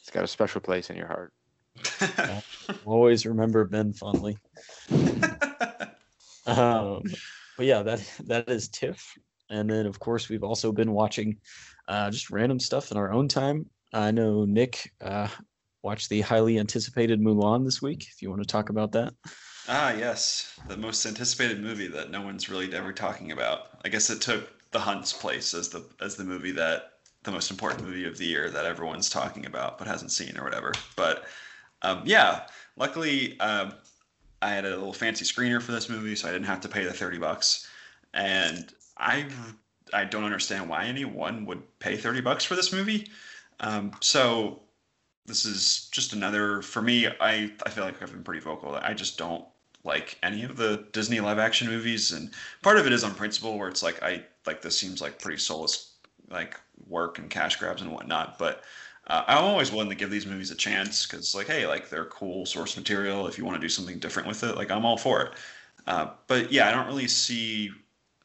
[0.00, 1.32] It's got a special place in your heart.
[2.00, 2.40] yeah,
[2.84, 4.36] always remember Ben fondly.
[6.46, 7.02] um,
[7.56, 9.16] but yeah, that that is TIFF,
[9.48, 11.38] and then of course we've also been watching
[11.88, 13.66] uh, just random stuff in our own time.
[13.92, 15.28] I know Nick uh,
[15.82, 18.06] watched the highly anticipated Mulan this week.
[18.08, 19.14] If you want to talk about that.
[19.68, 23.68] Ah, yes, the most anticipated movie that no one's really ever talking about.
[23.84, 27.50] I guess it took The Hunt's place as the as the movie that the most
[27.50, 30.72] important movie of the year that everyone's talking about but hasn't seen or whatever.
[30.96, 31.24] But
[31.82, 33.74] um, yeah, luckily um,
[34.40, 36.84] I had a little fancy screener for this movie, so I didn't have to pay
[36.84, 37.68] the thirty bucks.
[38.14, 39.26] And I
[39.92, 43.08] I don't understand why anyone would pay 30 bucks for this movie.
[43.60, 44.60] Um, so
[45.26, 47.06] this is just another for me.
[47.06, 48.74] I I feel like I've been pretty vocal.
[48.74, 49.44] I just don't
[49.84, 52.30] like any of the Disney live action movies, and
[52.62, 55.38] part of it is on principle, where it's like I like this seems like pretty
[55.38, 55.92] soulless
[56.30, 58.38] like work and cash grabs and whatnot.
[58.38, 58.62] But
[59.06, 62.06] uh, I'm always willing to give these movies a chance because like hey, like they're
[62.06, 63.26] cool source material.
[63.28, 65.32] If you want to do something different with it, like I'm all for it.
[65.86, 67.70] Uh, but yeah, I don't really see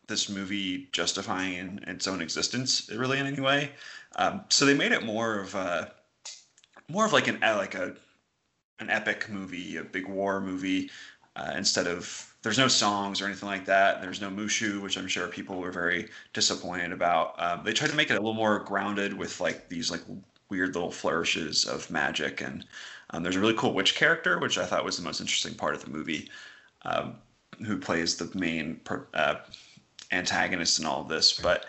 [0.08, 3.72] this movie justifying its own existence really in any way.
[4.16, 5.92] Um, so they made it more of a
[6.90, 7.96] more of like an like a
[8.80, 10.90] an epic movie, a big war movie,
[11.36, 14.02] uh, instead of there's no songs or anything like that.
[14.02, 17.42] There's no Mushu, which I'm sure people were very disappointed about.
[17.42, 20.02] Um, they tried to make it a little more grounded with like these like
[20.50, 22.66] weird little flourishes of magic, and
[23.10, 25.76] um, there's a really cool witch character, which I thought was the most interesting part
[25.76, 26.30] of the movie,
[26.84, 27.16] um,
[27.66, 28.80] who plays the main
[29.14, 29.36] uh,
[30.12, 31.34] antagonist and all of this.
[31.34, 31.66] But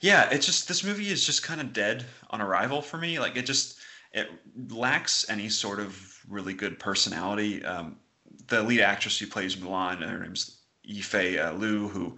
[0.00, 3.18] yeah, it's just this movie is just kind of dead on arrival for me.
[3.18, 3.78] Like it just
[4.12, 4.28] it
[4.68, 7.64] lacks any sort of really good personality.
[7.64, 7.96] Um,
[8.48, 12.16] the lead actress who plays Mulan, her name's Yifei uh, Liu, who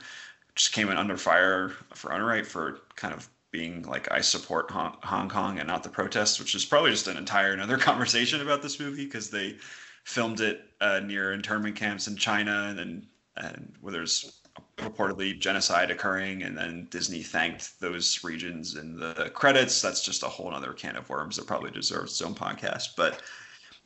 [0.54, 4.96] just came in under fire for Unright for kind of being like I support Hong,
[5.02, 8.62] Hong Kong and not the protests, which is probably just an entire another conversation about
[8.62, 9.56] this movie because they
[10.04, 13.06] filmed it uh, near internment camps in China and
[13.36, 14.40] and where there's
[14.76, 19.80] reportedly genocide occurring, and then Disney thanked those regions in the credits.
[19.80, 22.90] That's just a whole other can of worms that probably deserves its own podcast.
[22.96, 23.22] But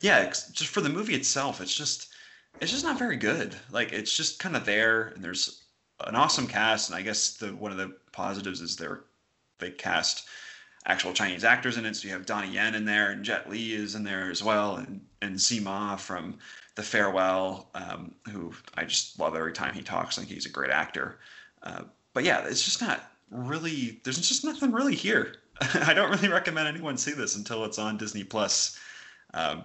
[0.01, 2.13] yeah, just for the movie itself, it's just
[2.61, 3.55] it's just not very good.
[3.71, 5.63] Like it's just kind of there, and there's
[6.05, 9.01] an awesome cast, and I guess the one of the positives is they're
[9.59, 10.27] they cast
[10.85, 11.95] actual Chinese actors in it.
[11.95, 14.77] So you have Donnie Yen in there, and Jet Li is in there as well,
[14.77, 16.39] and and Tzi Ma from
[16.75, 20.17] the farewell, um, who I just love every time he talks.
[20.17, 21.19] I think he's a great actor.
[21.63, 23.99] Uh, but yeah, it's just not really.
[24.03, 25.35] There's just nothing really here.
[25.61, 28.79] I don't really recommend anyone see this until it's on Disney Plus.
[29.33, 29.63] Um,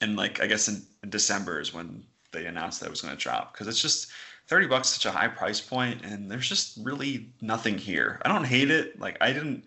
[0.00, 3.14] and like I guess in, in December is when they announced that it was going
[3.14, 4.10] to drop because it's just
[4.48, 8.20] 30 bucks such a high price point and there's just really nothing here.
[8.24, 8.98] I don't hate it.
[8.98, 9.64] Like I didn't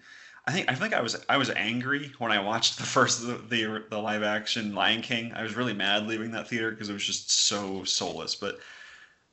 [0.47, 3.33] I think I think I was I was angry when I watched the first the
[3.33, 5.33] the, the live action Lion King.
[5.33, 8.35] I was really mad leaving that theater because it was just so soulless.
[8.35, 8.59] But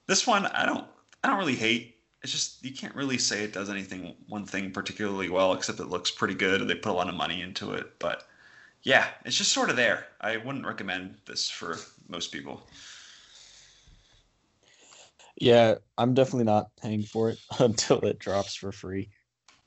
[0.06, 0.86] this one, I don't
[1.22, 1.96] I don't really hate.
[2.22, 5.88] It's just you can't really say it does anything one thing particularly well, except it
[5.88, 7.98] looks pretty good and they put a lot of money into it.
[7.98, 8.26] But
[8.82, 10.06] yeah, it's just sort of there.
[10.20, 11.76] I wouldn't recommend this for
[12.08, 12.66] most people.
[15.36, 19.10] Yeah, I'm definitely not paying for it until it drops for free.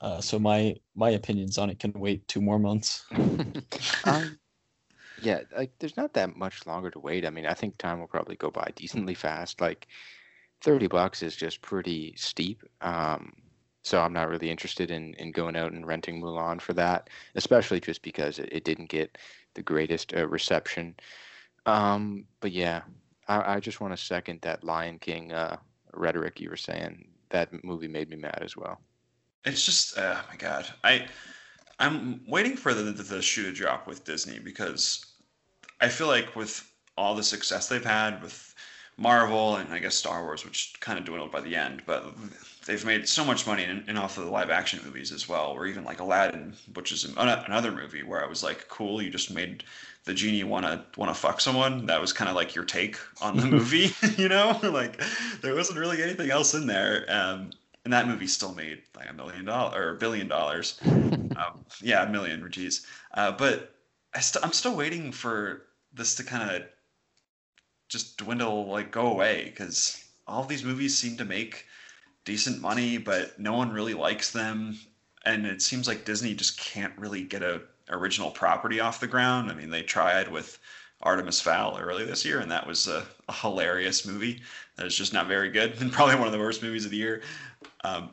[0.00, 3.04] Uh, so my my opinions on it can wait two more months.
[4.04, 4.38] um,
[5.22, 7.24] yeah, like there's not that much longer to wait.
[7.24, 9.60] I mean, I think time will probably go by decently fast.
[9.60, 9.86] Like
[10.60, 12.62] thirty bucks is just pretty steep.
[12.82, 13.32] Um,
[13.82, 17.80] so I'm not really interested in in going out and renting Mulan for that, especially
[17.80, 19.16] just because it, it didn't get
[19.54, 20.94] the greatest uh, reception.
[21.64, 22.82] Um, but yeah,
[23.28, 25.56] I, I just want to second that Lion King uh,
[25.94, 27.08] rhetoric you were saying.
[27.30, 28.78] That movie made me mad as well
[29.46, 30.66] it's just oh my god.
[30.84, 31.06] I
[31.78, 35.04] i'm waiting for the, the, the shoe to drop with disney because
[35.80, 38.54] i feel like with all the success they've had with
[38.96, 42.14] marvel and i guess star wars which kind of dwindled by the end but
[42.64, 45.50] they've made so much money in, in off of the live action movies as well
[45.50, 49.30] or even like aladdin which is another movie where i was like cool you just
[49.30, 49.62] made
[50.06, 51.86] the genie want to want to fuck someone.
[51.86, 54.58] That was kind of like your take on the movie you know?
[54.76, 55.02] Like
[55.42, 57.50] there wasn't really anything else in there um,
[57.86, 60.80] and that movie still made like a million dollars or a billion dollars.
[60.86, 62.84] um, yeah, a million, geez.
[63.14, 63.76] Uh, but
[64.12, 65.62] I st- I'm still waiting for
[65.94, 66.62] this to kind of
[67.88, 71.64] just dwindle, like go away, because all these movies seem to make
[72.24, 74.76] decent money, but no one really likes them,
[75.24, 79.48] and it seems like Disney just can't really get a original property off the ground.
[79.48, 80.58] I mean, they tried with
[81.02, 84.42] Artemis Fowl early this year, and that was a, a hilarious movie
[84.74, 86.96] that is just not very good, and probably one of the worst movies of the
[86.96, 87.22] year.
[87.86, 88.10] Um,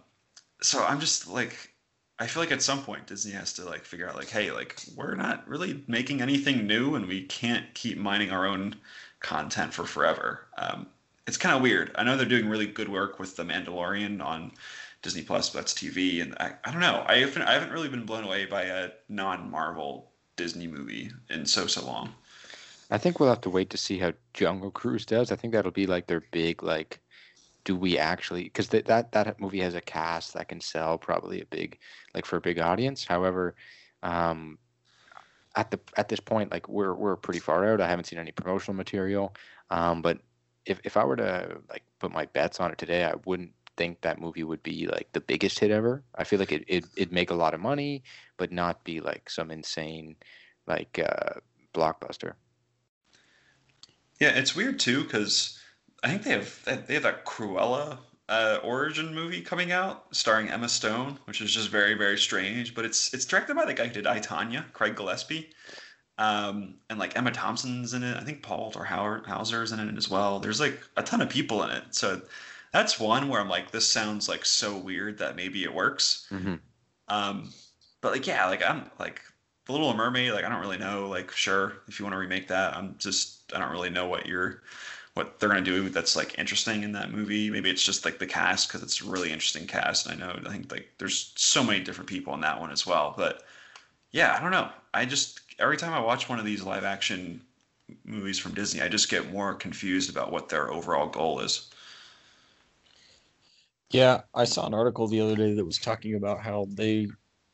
[0.61, 1.73] so I'm just like,
[2.19, 4.79] I feel like at some point Disney has to like figure out like, hey, like
[4.95, 8.75] we're not really making anything new, and we can't keep mining our own
[9.19, 10.45] content for forever.
[10.57, 10.87] Um,
[11.25, 11.91] it's kind of weird.
[11.95, 14.51] I know they're doing really good work with The Mandalorian on
[15.01, 17.03] Disney Plus, but that's TV, and I, I don't know.
[17.07, 21.67] I haven't, I haven't really been blown away by a non-Marvel Disney movie in so
[21.67, 22.13] so long.
[22.91, 25.31] I think we'll have to wait to see how Jungle Cruise does.
[25.31, 26.99] I think that'll be like their big like
[27.65, 31.41] do we actually because th- that that movie has a cast that can sell probably
[31.41, 31.77] a big
[32.13, 33.05] like for a big audience.
[33.05, 33.55] However
[34.03, 34.57] um
[35.55, 37.81] at the at this point like we're we're pretty far out.
[37.81, 39.35] I haven't seen any promotional material.
[39.69, 40.19] Um but
[40.65, 44.01] if if i were to like put my bets on it today i wouldn't think
[44.01, 46.03] that movie would be like the biggest hit ever.
[46.15, 48.03] I feel like it, it it'd make a lot of money
[48.37, 50.15] but not be like some insane
[50.67, 51.39] like uh
[51.73, 52.33] blockbuster.
[54.19, 55.59] Yeah it's weird too because
[56.03, 57.97] I think they have they have that Cruella
[58.29, 62.75] uh, origin movie coming out starring Emma Stone, which is just very very strange.
[62.75, 65.49] But it's it's directed by the guy who did I, Tonya, Craig Gillespie,
[66.17, 68.17] um, and like Emma Thompson's in it.
[68.17, 70.39] I think Paul Walter Howard Hauser's in it as well.
[70.39, 72.21] There's like a ton of people in it, so
[72.73, 76.27] that's one where I'm like, this sounds like so weird that maybe it works.
[76.31, 76.55] Mm-hmm.
[77.07, 77.49] Um,
[78.01, 79.21] but like yeah, like I'm like
[79.65, 80.33] the Little Mermaid.
[80.33, 81.07] Like I don't really know.
[81.07, 84.25] Like sure, if you want to remake that, I'm just I don't really know what
[84.25, 84.63] you're
[85.13, 87.49] what they're going to do that's like interesting in that movie.
[87.49, 90.07] Maybe it's just like the cast because it's a really interesting cast.
[90.07, 92.87] And I know I think like there's so many different people in that one as
[92.87, 93.13] well.
[93.15, 93.43] But
[94.11, 94.69] yeah, I don't know.
[94.93, 97.41] I just every time I watch one of these live action
[98.05, 101.69] movies from Disney, I just get more confused about what their overall goal is.
[103.91, 107.07] Yeah, I saw an article the other day that was talking about how they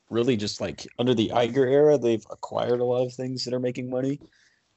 [0.10, 3.60] really just like under the Iger era, they've acquired a lot of things that are
[3.60, 4.22] making money,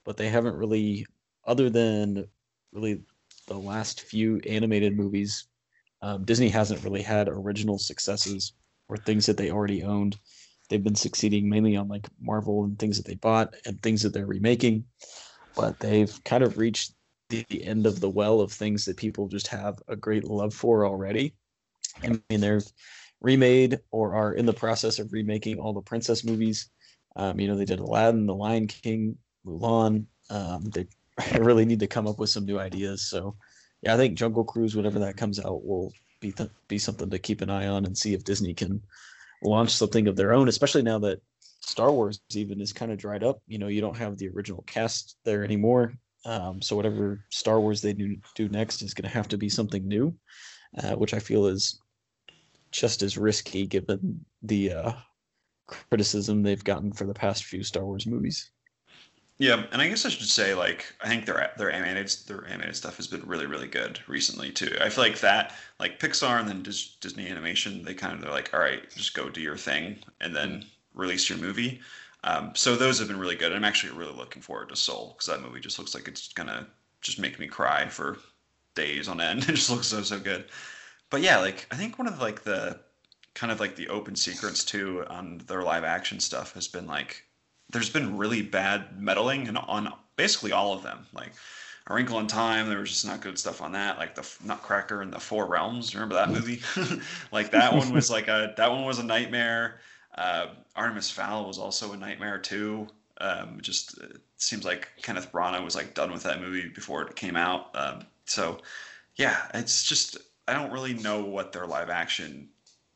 [0.04, 1.06] but they haven't really,
[1.46, 2.26] other than
[2.72, 3.00] really
[3.48, 5.46] the last few animated movies,
[6.00, 8.54] um, Disney hasn't really had original successes
[8.88, 10.16] or things that they already owned.
[10.68, 14.12] They've been succeeding mainly on like Marvel and things that they bought and things that
[14.12, 14.84] they're remaking,
[15.54, 16.94] but they've kind of reached
[17.28, 20.86] the, end of the well of things that people just have a great love for
[20.86, 21.34] already.
[22.02, 22.64] I mean, they've
[23.20, 26.68] remade or are in the process of remaking all the princess movies.
[27.16, 29.16] Um, you know, they did Aladdin, The Lion King,
[29.46, 30.06] Mulan.
[30.30, 30.86] Um, they
[31.18, 33.08] I really need to come up with some new ideas.
[33.08, 33.36] So,
[33.82, 37.18] yeah, I think Jungle Cruise, whenever that comes out, will be th- be something to
[37.18, 38.82] keep an eye on and see if Disney can
[39.42, 40.48] launch something of their own.
[40.48, 41.20] Especially now that
[41.60, 43.40] Star Wars even is kind of dried up.
[43.46, 45.94] You know, you don't have the original cast there anymore.
[46.24, 49.48] Um, so whatever Star Wars they do do next is going to have to be
[49.48, 50.16] something new,
[50.82, 51.80] uh, which I feel is
[52.70, 54.92] just as risky given the uh,
[55.66, 58.50] criticism they've gotten for the past few Star Wars movies.
[59.42, 62.76] Yeah, and I guess I should say like I think their their animated their animated
[62.76, 64.76] stuff has been really really good recently too.
[64.80, 68.30] I feel like that like Pixar and then Dis- Disney Animation they kind of they're
[68.30, 71.80] like all right just go do your thing and then release your movie.
[72.22, 73.52] Um, so those have been really good.
[73.52, 76.68] I'm actually really looking forward to Soul because that movie just looks like it's gonna
[77.00, 78.18] just make me cry for
[78.76, 79.42] days on end.
[79.48, 80.44] it just looks so so good.
[81.10, 82.78] But yeah, like I think one of the, like the
[83.34, 87.24] kind of like the open secrets too on their live action stuff has been like
[87.72, 91.06] there's been really bad meddling and on basically all of them.
[91.12, 91.32] Like
[91.86, 93.98] A Wrinkle in Time, there was just not good stuff on that.
[93.98, 95.94] Like the Nutcracker and the Four Realms.
[95.94, 96.62] Remember that movie?
[97.32, 99.80] like that one was like a that one was a nightmare.
[100.16, 102.86] Uh, Artemis Fowl was also a nightmare too.
[103.18, 107.16] Um, just it seems like Kenneth Branagh was like done with that movie before it
[107.16, 107.70] came out.
[107.74, 108.58] Um, so
[109.16, 112.48] yeah, it's just I don't really know what their live action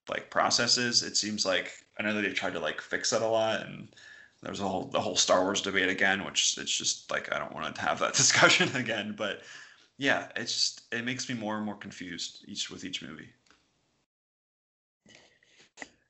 [0.09, 1.03] like process is.
[1.03, 3.89] It seems like I know that they tried to like fix that a lot and
[4.47, 7.53] there's a whole the whole Star Wars debate again, which it's just like I don't
[7.53, 9.14] want to have that discussion again.
[9.18, 9.42] But
[9.99, 13.28] yeah, it's just it makes me more and more confused each with each movie.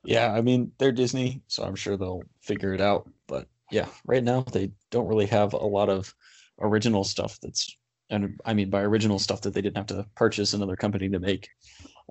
[0.04, 3.08] Yeah, I mean they're Disney, so I'm sure they'll figure it out.
[3.26, 6.14] But yeah, right now they don't really have a lot of
[6.60, 7.74] original stuff that's
[8.10, 11.18] and I mean by original stuff that they didn't have to purchase another company to
[11.18, 11.48] make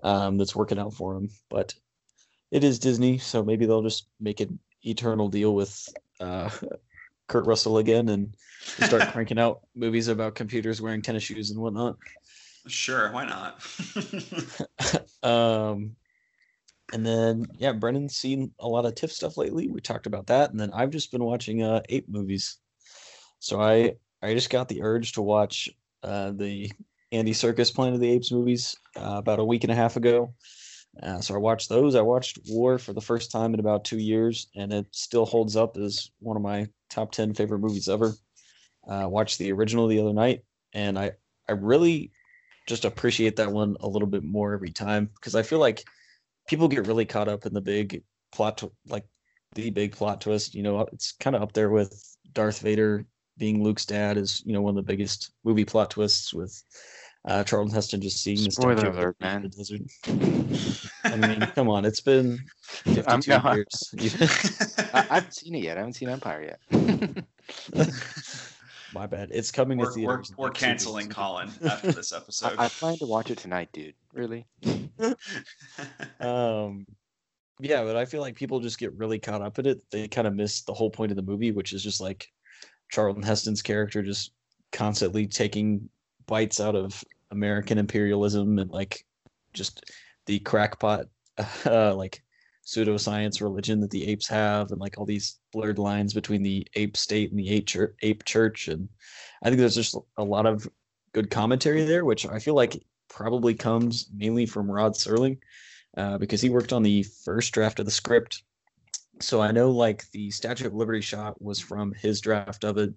[0.01, 1.29] um, that's working out for them.
[1.51, 1.75] But
[2.49, 5.87] it is Disney, so maybe they'll just make an eternal deal with
[6.19, 6.49] uh,
[7.27, 11.97] Kurt Russell again and start cranking out movies about computers wearing tennis shoes and whatnot.
[12.67, 13.63] Sure, why not?
[15.23, 15.95] um,
[16.93, 19.67] and then yeah, Brennan's seen a lot of TIFF stuff lately.
[19.67, 22.57] We talked about that, and then I've just been watching uh, ape movies.
[23.39, 25.69] So I I just got the urge to watch
[26.03, 26.71] uh, the
[27.11, 30.33] Andy Serkis Planet of the Apes movies uh, about a week and a half ago.
[31.01, 31.95] Uh, so I watched those.
[31.95, 35.55] I watched War for the first time in about two years, and it still holds
[35.55, 38.13] up as one of my top ten favorite movies ever.
[38.87, 40.43] Uh, watched the original the other night,
[40.73, 41.11] and I
[41.49, 42.11] I really
[42.67, 45.83] just appreciate that one a little bit more every time because I feel like
[46.47, 49.05] people get really caught up in the big plot, like
[49.53, 50.55] the big plot twist.
[50.55, 53.05] You know, it's kind of up there with Darth Vader
[53.37, 56.63] being Luke's dad is you know one of the biggest movie plot twists with
[57.27, 59.41] uh, Charlton Heston just seeing the spoiler alert, man.
[59.41, 59.81] The desert.
[61.03, 62.39] I mean, come on, it's been
[62.83, 63.93] 52 I'm, years.
[64.93, 65.77] I, I haven't seen it yet.
[65.77, 67.23] I haven't seen Empire yet.
[68.93, 69.29] My bad.
[69.31, 70.33] It's coming we're, to theaters.
[70.37, 72.53] We're, we're canceling Collin after this episode.
[72.57, 73.95] I, I plan to watch it tonight, dude.
[74.13, 74.45] Really?
[76.19, 76.85] um,
[77.59, 79.81] yeah, but I feel like people just get really caught up in it.
[79.89, 82.27] They kind of miss the whole point of the movie, which is just like
[82.91, 84.31] Charlton Heston's character just
[84.71, 85.89] constantly taking
[86.27, 87.03] bites out of
[87.35, 89.05] American imperialism and like
[89.53, 89.91] just
[90.25, 91.05] the crackpot
[91.65, 92.23] uh, like
[92.65, 96.97] pseudoscience religion that the apes have and like all these blurred lines between the ape
[96.97, 98.89] state and the ape church, ape church and
[99.43, 100.67] I think there's just a lot of
[101.13, 105.37] good commentary there which I feel like probably comes mainly from Rod Serling
[105.95, 108.41] uh, because he worked on the first draft of the script
[109.21, 112.93] so I know like the Statue of Liberty shot was from his draft of it.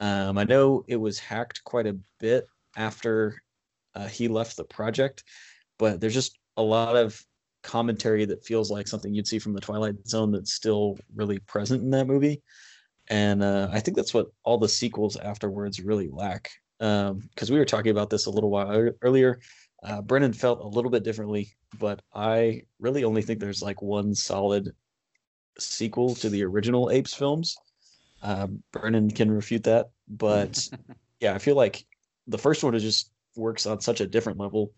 [0.00, 2.46] Um, I know it was hacked quite a bit
[2.76, 3.42] after
[3.96, 5.24] uh, he left the project,
[5.78, 7.20] but there's just a lot of
[7.62, 11.82] commentary that feels like something you'd see from the Twilight Zone that's still really present
[11.82, 12.42] in that movie.
[13.08, 16.50] And uh, I think that's what all the sequels afterwards really lack.
[16.78, 19.40] Because um, we were talking about this a little while earlier.
[19.82, 24.14] Uh, Brennan felt a little bit differently, but I really only think there's like one
[24.14, 24.72] solid
[25.58, 27.56] sequel to the original Apes films.
[28.22, 30.68] Uh, Brennan can refute that, but
[31.20, 31.84] yeah, I feel like
[32.26, 34.72] the first one is just works on such a different level,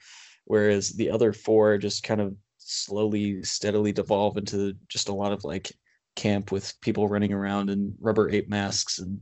[0.44, 5.44] whereas the other four just kind of slowly, steadily devolve into just a lot of
[5.44, 5.72] like
[6.16, 9.20] camp with people running around in rubber ape masks and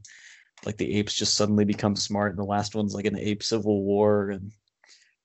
[0.64, 3.84] like the apes just suddenly become smart and the last one's like an ape civil
[3.84, 4.50] war and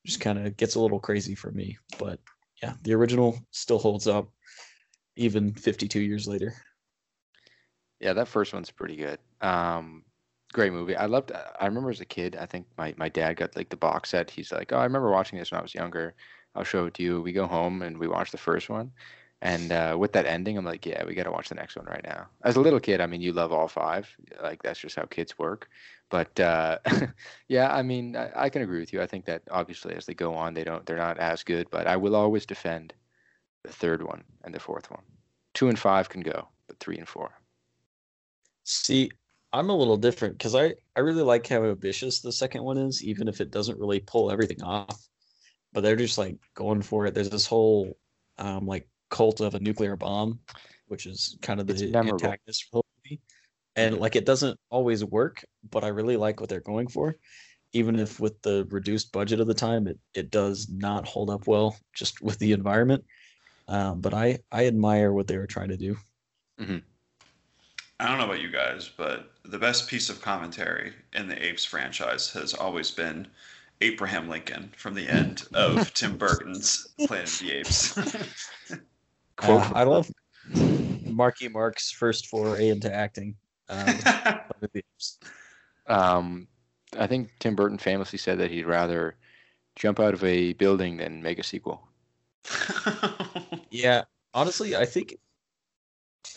[0.05, 1.77] just kind of gets a little crazy for me.
[1.97, 2.19] But
[2.61, 4.29] yeah the original still holds up
[5.15, 6.53] even 52 years later.
[7.99, 9.19] Yeah that first one's pretty good.
[9.39, 10.03] Um
[10.51, 10.95] great movie.
[10.95, 11.31] I loved.
[11.31, 12.35] I remember as a kid.
[12.35, 14.29] I think my my dad got like the box set.
[14.29, 16.13] He's like, oh, I remember watching this when I was younger.
[16.55, 17.21] I'll show it to you.
[17.21, 18.91] We go home and we watch the first one,
[19.41, 21.85] and uh, with that ending, I'm like, yeah, we got to watch the next one
[21.85, 22.27] right now.
[22.43, 24.07] As a little kid, I mean, you love all five.
[24.41, 25.67] Like that's just how kids work.
[26.09, 26.77] But uh,
[27.47, 29.01] yeah, I mean, I, I can agree with you.
[29.01, 31.67] I think that obviously as they go on, they don't, they're not as good.
[31.71, 32.93] But I will always defend
[33.63, 35.03] the third one and the fourth one.
[35.53, 37.31] Two and five can go, but three and four.
[38.63, 39.11] See,
[39.53, 43.03] I'm a little different because I, I really like how ambitious the second one is,
[43.03, 45.07] even if it doesn't really pull everything off.
[45.73, 47.13] But they're just like going for it.
[47.13, 47.97] There's this whole
[48.37, 50.39] um, like cult of a nuclear bomb,
[50.87, 53.21] which is kind of the antagonist for the movie.
[53.75, 57.17] And like it doesn't always work, but I really like what they're going for.
[57.73, 61.47] Even if with the reduced budget of the time, it, it does not hold up
[61.47, 63.05] well just with the environment.
[63.69, 65.95] Um, but I, I admire what they were trying to do.
[66.59, 66.79] Mm-hmm.
[68.01, 71.63] I don't know about you guys, but the best piece of commentary in the Apes
[71.63, 73.27] franchise has always been
[73.79, 77.97] Abraham Lincoln from the end of Tim Burton's Planet of the Apes.
[79.43, 80.09] uh, I love
[81.05, 83.35] Marky Mark's first foray into acting.
[83.69, 83.99] Um,
[85.85, 86.47] um,
[86.97, 89.15] I think Tim Burton famously said that he'd rather
[89.75, 91.87] jump out of a building than make a sequel.
[93.69, 95.17] yeah, honestly, I think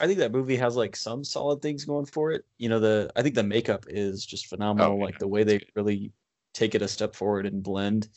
[0.01, 2.45] I think that movie has like some solid things going for it.
[2.59, 4.95] You know, the I think the makeup is just phenomenal.
[4.95, 5.05] Oh, yeah.
[5.05, 6.13] Like the way they really
[6.53, 8.09] take it a step forward and blend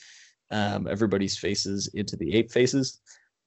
[0.51, 3.01] um, everybody's faces into the ape faces.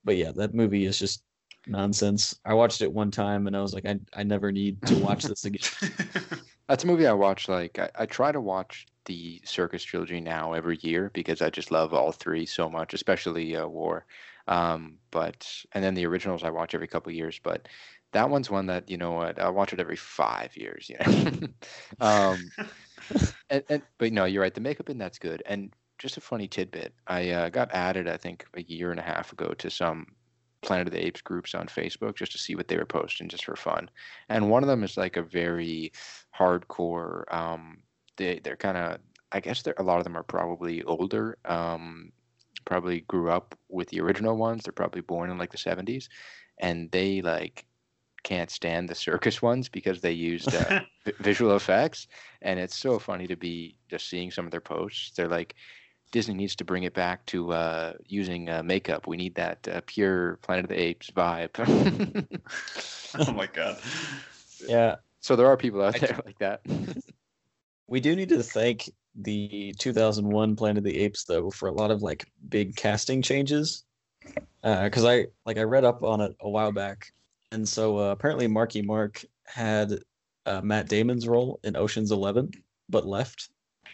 [0.05, 1.23] But yeah, that movie is just
[1.67, 2.39] nonsense.
[2.45, 5.25] I watched it one time and I was like, I, I never need to watch
[5.25, 5.69] this again.
[6.69, 7.49] That's a movie I watch.
[7.49, 11.71] Like I, I try to watch the Serkis trilogy now every year because I just
[11.71, 14.07] love all three so much, especially uh, War.
[14.47, 17.41] Um, but and then the originals I watch every couple years.
[17.43, 17.69] But
[18.13, 20.91] that one's one that you know what I watch it every five years.
[20.91, 21.49] You know.
[22.01, 22.51] um,
[23.51, 24.55] and, and but no, you're right.
[24.55, 25.43] The makeup in that's good.
[25.47, 29.05] And just a funny tidbit, I uh, got added I think a year and a
[29.05, 30.07] half ago to some
[30.63, 33.45] Planet of the Apes groups on Facebook just to see what they were posting just
[33.45, 33.89] for fun.
[34.29, 35.93] And one of them is like a very
[36.39, 37.33] hardcore.
[37.33, 37.79] Um,
[38.17, 38.99] they they're kind of
[39.33, 41.39] I guess a lot of them are probably older.
[41.45, 42.13] Um,
[42.65, 44.65] probably grew up with the original ones.
[44.65, 46.09] They're probably born in like the 70s,
[46.59, 47.65] and they like
[48.23, 50.81] can't stand the Serkis ones because they used uh,
[51.21, 52.07] visual effects,
[52.43, 55.17] and it's so funny to be just seeing some of their posts.
[55.17, 55.55] They're like,
[56.11, 59.07] Disney needs to bring it back to uh, using uh, makeup.
[59.07, 62.39] We need that uh, pure Planet of the Apes vibe.
[63.19, 63.79] oh my god!
[64.67, 64.97] Yeah.
[65.21, 66.63] So there are people out there like that.
[67.87, 71.91] we do need to thank the 2001 Planet of the Apes though for a lot
[71.91, 73.85] of like big casting changes.
[74.63, 77.13] Because uh, I like I read up on it a while back,
[77.53, 80.01] and so uh, apparently Marky Mark had
[80.47, 82.51] uh, Matt Damon's role in Ocean's Eleven,
[82.89, 83.51] but left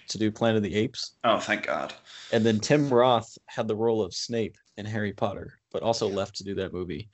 [0.09, 1.13] to do Planet of the Apes.
[1.25, 1.93] Oh, thank God.
[2.33, 6.37] And then Tim Roth had the role of Snape in Harry Potter, but also left
[6.37, 7.09] to do that movie.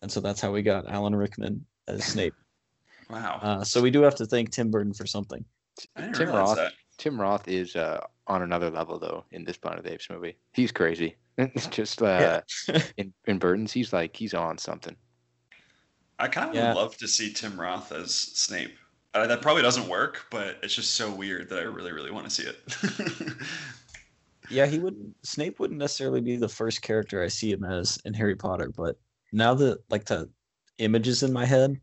[0.00, 2.34] And so that's how we got Alan Rickman as Snape.
[3.10, 3.38] wow.
[3.42, 5.44] Uh, so we do have to thank Tim Burton for something.
[6.14, 6.56] Tim Roth.
[6.56, 6.72] That.
[6.98, 10.36] Tim Roth is uh, on another level though in this Planet of the Apes movie.
[10.52, 11.16] He's crazy.
[11.38, 12.82] It's just uh, yeah.
[12.98, 14.94] in in Burton's, he's like he's on something.
[16.22, 16.68] I kind of yeah.
[16.68, 18.76] would love to see Tim Roth as Snape.
[19.12, 22.30] Uh, that probably doesn't work, but it's just so weird that I really, really want
[22.30, 23.34] to see it.
[24.48, 25.16] yeah, he wouldn't.
[25.24, 28.96] Snape wouldn't necessarily be the first character I see him as in Harry Potter, but
[29.32, 30.30] now that like the
[30.78, 31.80] images in my head,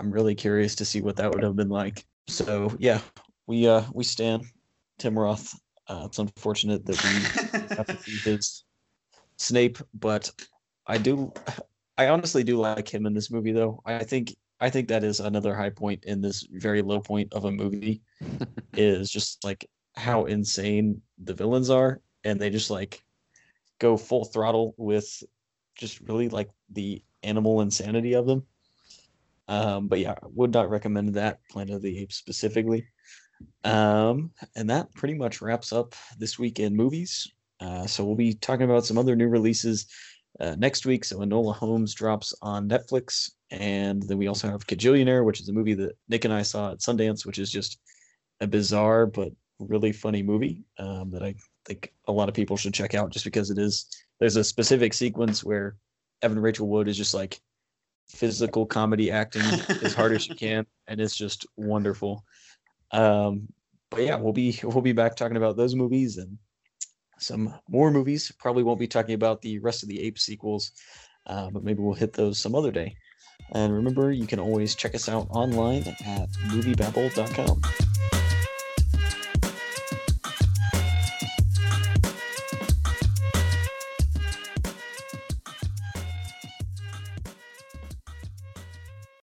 [0.00, 2.04] I'm really curious to see what that would have been like.
[2.26, 3.00] So yeah,
[3.46, 4.44] we uh we stand
[4.98, 5.54] Tim Roth.
[5.86, 8.64] Uh, it's unfortunate that we have to see his
[9.36, 10.30] Snape, but
[10.88, 11.32] I do.
[11.98, 13.82] I honestly do like him in this movie, though.
[13.84, 17.44] I think I think that is another high point in this very low point of
[17.44, 18.02] a movie
[18.74, 23.02] is just like how insane the villains are and they just like
[23.80, 25.22] go full throttle with
[25.74, 28.44] just really like the animal insanity of them.
[29.48, 32.86] Um, but yeah, would not recommend that Planet of the Apes specifically.
[33.64, 37.26] Um, and that pretty much wraps up this week in movies.
[37.58, 39.86] Uh, so we'll be talking about some other new releases
[40.40, 41.04] uh, next week.
[41.04, 45.52] So Enola Holmes drops on Netflix, and then we also have Kajillionaire, which is a
[45.52, 47.78] movie that Nick and I saw at Sundance, which is just
[48.40, 52.74] a bizarre but really funny movie um, that I think a lot of people should
[52.74, 53.86] check out, just because it is.
[54.20, 55.76] There's a specific sequence where
[56.22, 57.40] Evan Rachel Wood is just like
[58.08, 59.42] physical comedy acting
[59.82, 62.24] as hard as she can, and it's just wonderful.
[62.90, 63.48] Um,
[63.90, 66.38] but yeah, we'll be we'll be back talking about those movies and
[67.22, 68.32] some more movies.
[68.38, 70.72] Probably won't be talking about the rest of the Ape sequels,
[71.26, 72.96] uh, but maybe we'll hit those some other day.
[73.52, 77.62] And remember, you can always check us out online at moviebabble.com.